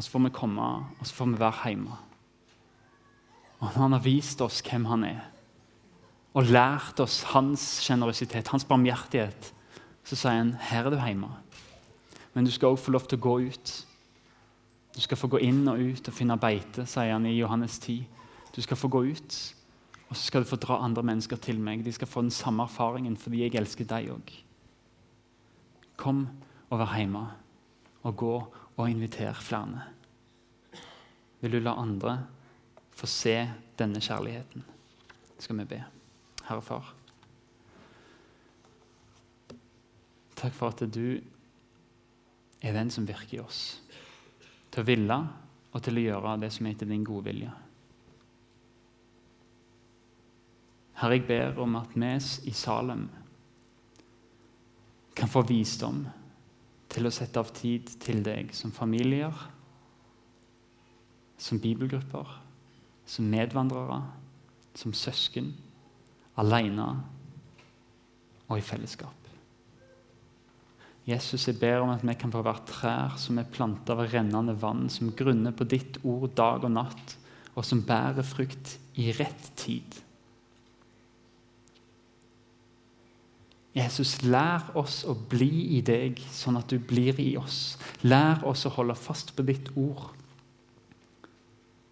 Og 0.00 0.04
så 0.04 0.14
får 0.14 0.22
vi 0.24 0.28
komme, 0.32 0.66
og 0.96 1.04
så 1.04 1.12
får 1.14 1.26
vi 1.28 1.38
være 1.42 1.68
hjemme. 1.68 1.96
Og 3.58 3.66
når 3.66 3.82
han 3.82 3.92
har 3.92 4.00
vist 4.00 4.40
oss 4.40 4.62
hvem 4.64 4.86
han 4.88 5.02
er, 5.04 5.18
og 6.32 6.48
lært 6.48 7.02
oss 7.04 7.18
hans 7.34 7.64
sjenerøsitet, 7.84 8.48
hans 8.48 8.64
barmhjertighet, 8.64 9.50
så 10.04 10.16
sier 10.16 10.38
han, 10.38 10.56
'Her 10.56 10.86
er 10.86 10.90
du 10.90 10.96
hjemme.' 10.96 11.36
Men 12.34 12.44
du 12.44 12.50
skal 12.50 12.68
òg 12.68 12.78
få 12.78 12.90
lov 12.90 13.08
til 13.08 13.18
å 13.18 13.20
gå 13.20 13.38
ut. 13.48 13.86
Du 14.94 15.00
skal 15.00 15.16
få 15.16 15.28
gå 15.28 15.36
inn 15.36 15.68
og 15.68 15.78
ut 15.78 16.08
og 16.08 16.14
finne 16.14 16.38
beite, 16.38 16.86
sier 16.86 17.12
han 17.12 17.26
i 17.26 17.38
Johannes 17.38 17.78
10. 17.78 18.06
Du 18.56 18.62
skal 18.62 18.76
få 18.76 18.88
gå 18.88 19.02
ut, 19.02 19.54
og 20.08 20.16
så 20.16 20.22
skal 20.22 20.42
du 20.42 20.48
få 20.48 20.56
dra 20.56 20.84
andre 20.84 21.02
mennesker 21.02 21.36
til 21.36 21.60
meg. 21.60 21.84
De 21.84 21.92
skal 21.92 22.08
få 22.08 22.22
den 22.22 22.30
samme 22.30 22.62
erfaringen 22.62 23.16
fordi 23.16 23.42
jeg 23.42 23.54
elsker 23.54 23.84
deg 23.84 24.08
òg. 24.08 24.32
Kom 25.96 26.28
og 26.70 26.78
vær 26.78 26.96
hjemme, 26.96 27.26
og 28.02 28.16
gå 28.16 28.46
og 28.80 28.90
inviter 28.90 29.36
flere. 29.36 29.86
Vil 31.40 31.56
du 31.56 31.60
la 31.62 31.76
andre 31.80 32.18
få 32.96 33.08
se 33.08 33.36
denne 33.78 34.00
kjærligheten? 34.00 34.64
skal 35.40 35.56
vi 35.56 35.64
be. 35.64 35.84
Herre 36.44 36.62
Far. 36.62 36.94
Takk 40.36 40.52
for 40.56 40.72
at 40.72 40.82
du 40.92 41.20
er 42.60 42.76
den 42.76 42.90
som 42.92 43.08
virker 43.08 43.38
i 43.38 43.40
oss. 43.40 43.80
Til 44.70 44.82
å 44.82 44.88
ville 44.88 45.18
og 45.70 45.82
til 45.84 46.00
å 46.00 46.04
gjøre 46.04 46.36
det 46.42 46.52
som 46.52 46.66
er 46.66 46.74
etter 46.74 46.88
din 46.90 47.06
gode 47.06 47.30
vilje. 47.30 47.50
Herre, 51.00 51.16
jeg 51.16 51.26
ber 51.28 51.60
om 51.62 51.76
at 51.80 51.94
vi 51.96 52.12
i 52.50 52.54
Salem 52.56 53.06
kan 55.16 55.28
få 55.28 55.42
visdom 55.48 56.04
til 56.90 57.06
å 57.06 57.14
sette 57.14 57.40
av 57.40 57.52
tid 57.54 57.90
til 58.02 58.22
deg 58.26 58.50
som 58.56 58.72
familier, 58.74 59.34
som 61.40 61.60
bibelgrupper, 61.62 62.34
som 63.06 63.30
medvandrere, 63.30 64.02
som 64.76 64.94
søsken, 64.94 65.52
alene 66.40 66.90
og 68.48 68.58
i 68.58 68.64
fellesskap. 68.64 69.16
Jesus, 71.08 71.46
jeg 71.48 71.58
ber 71.58 71.80
om 71.80 71.90
at 71.94 72.04
vi 72.04 72.14
kan 72.18 72.32
få 72.32 72.42
være 72.44 72.66
trær 72.68 73.16
som 73.18 73.38
er 73.40 73.48
planta 73.50 73.96
ved 73.98 74.12
rennende 74.12 74.54
vann, 74.60 74.84
som 74.92 75.14
grunner 75.16 75.54
på 75.56 75.66
ditt 75.66 75.98
ord 76.04 76.28
dag 76.38 76.66
og 76.66 76.74
natt, 76.74 77.16
og 77.56 77.66
som 77.66 77.82
bærer 77.86 78.26
frukt 78.26 78.76
i 79.00 79.10
rett 79.16 79.50
tid. 79.58 79.96
Jesus, 83.76 84.16
lær 84.26 84.72
oss 84.78 85.04
å 85.06 85.14
bli 85.14 85.76
i 85.76 85.82
deg, 85.86 86.18
sånn 86.34 86.58
at 86.58 86.72
du 86.72 86.80
blir 86.82 87.20
i 87.22 87.36
oss. 87.38 87.76
Lær 88.02 88.42
oss 88.48 88.64
å 88.66 88.72
holde 88.74 88.96
fast 88.98 89.30
på 89.36 89.44
ditt 89.46 89.70
ord, 89.78 90.08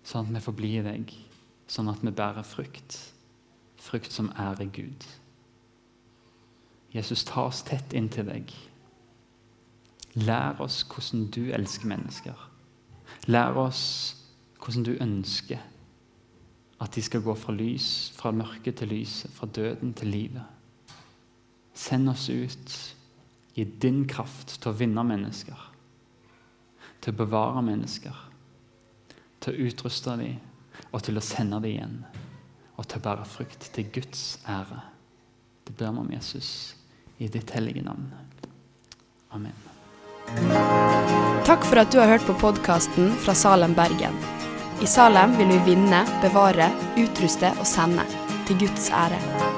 sånn 0.02 0.26
at 0.26 0.34
vi 0.34 0.42
får 0.42 0.56
bli 0.58 0.72
i 0.80 0.82
deg, 0.82 1.14
sånn 1.70 1.92
at 1.92 2.02
vi 2.02 2.10
bærer 2.10 2.46
frukt. 2.46 2.98
Frukt 3.78 4.10
som 4.10 4.32
ærer 4.34 4.66
Gud. 4.74 5.06
Jesus, 6.90 7.22
ta 7.28 7.46
oss 7.46 7.62
tett 7.62 7.94
inn 7.94 8.08
til 8.10 8.26
deg. 8.26 8.50
Lær 10.18 10.58
oss 10.64 10.80
hvordan 10.88 11.28
du 11.30 11.52
elsker 11.54 11.86
mennesker. 11.86 12.46
Lær 13.30 13.58
oss 13.60 13.82
hvordan 14.58 14.86
du 14.88 14.96
ønsker 14.98 15.62
at 16.82 16.94
de 16.94 17.02
skal 17.02 17.22
gå 17.22 17.34
fra 17.38 17.54
lys, 17.54 18.10
fra 18.16 18.32
mørke 18.34 18.72
til 18.74 18.90
lyset, 18.94 19.30
fra 19.34 19.46
døden 19.46 19.94
til 19.94 20.10
livet. 20.14 20.57
Send 21.78 22.10
oss 22.10 22.28
ut 22.30 22.74
i 23.54 23.64
din 23.64 24.02
kraft 24.10 24.56
til 24.58 24.72
å 24.72 24.76
vinne 24.78 25.04
mennesker, 25.06 25.58
til 27.02 27.14
å 27.14 27.18
bevare 27.20 27.62
mennesker, 27.62 28.14
til 29.38 29.54
å 29.54 29.68
utruste 29.68 30.16
dem 30.18 30.40
og 30.92 31.02
til 31.06 31.18
å 31.18 31.24
sende 31.24 31.60
dem 31.62 31.70
igjen, 31.70 31.96
og 32.78 32.86
til 32.86 33.00
å 33.00 33.04
bære 33.04 33.26
frukt 33.28 33.68
til 33.74 33.90
Guds 33.94 34.24
ære. 34.48 34.80
Det 35.66 35.74
ber 35.76 35.92
vi 35.92 36.02
om 36.02 36.10
Jesus 36.14 36.50
i 37.18 37.28
ditt 37.28 37.50
hellige 37.54 37.82
navn. 37.86 38.08
Amen. 39.34 39.54
Takk 41.48 41.64
for 41.66 41.80
at 41.82 41.92
du 41.92 42.00
har 42.00 42.10
hørt 42.14 42.26
på 42.28 42.36
podkasten 42.40 43.14
fra 43.24 43.36
Salem, 43.38 43.76
Bergen. 43.76 44.16
I 44.82 44.86
Salem 44.86 45.34
vil 45.38 45.50
vi 45.56 45.62
vinne, 45.72 46.04
bevare, 46.22 46.70
utruste 47.00 47.52
og 47.58 47.66
sende. 47.66 48.06
Til 48.48 48.62
Guds 48.66 48.92
ære. 48.94 49.57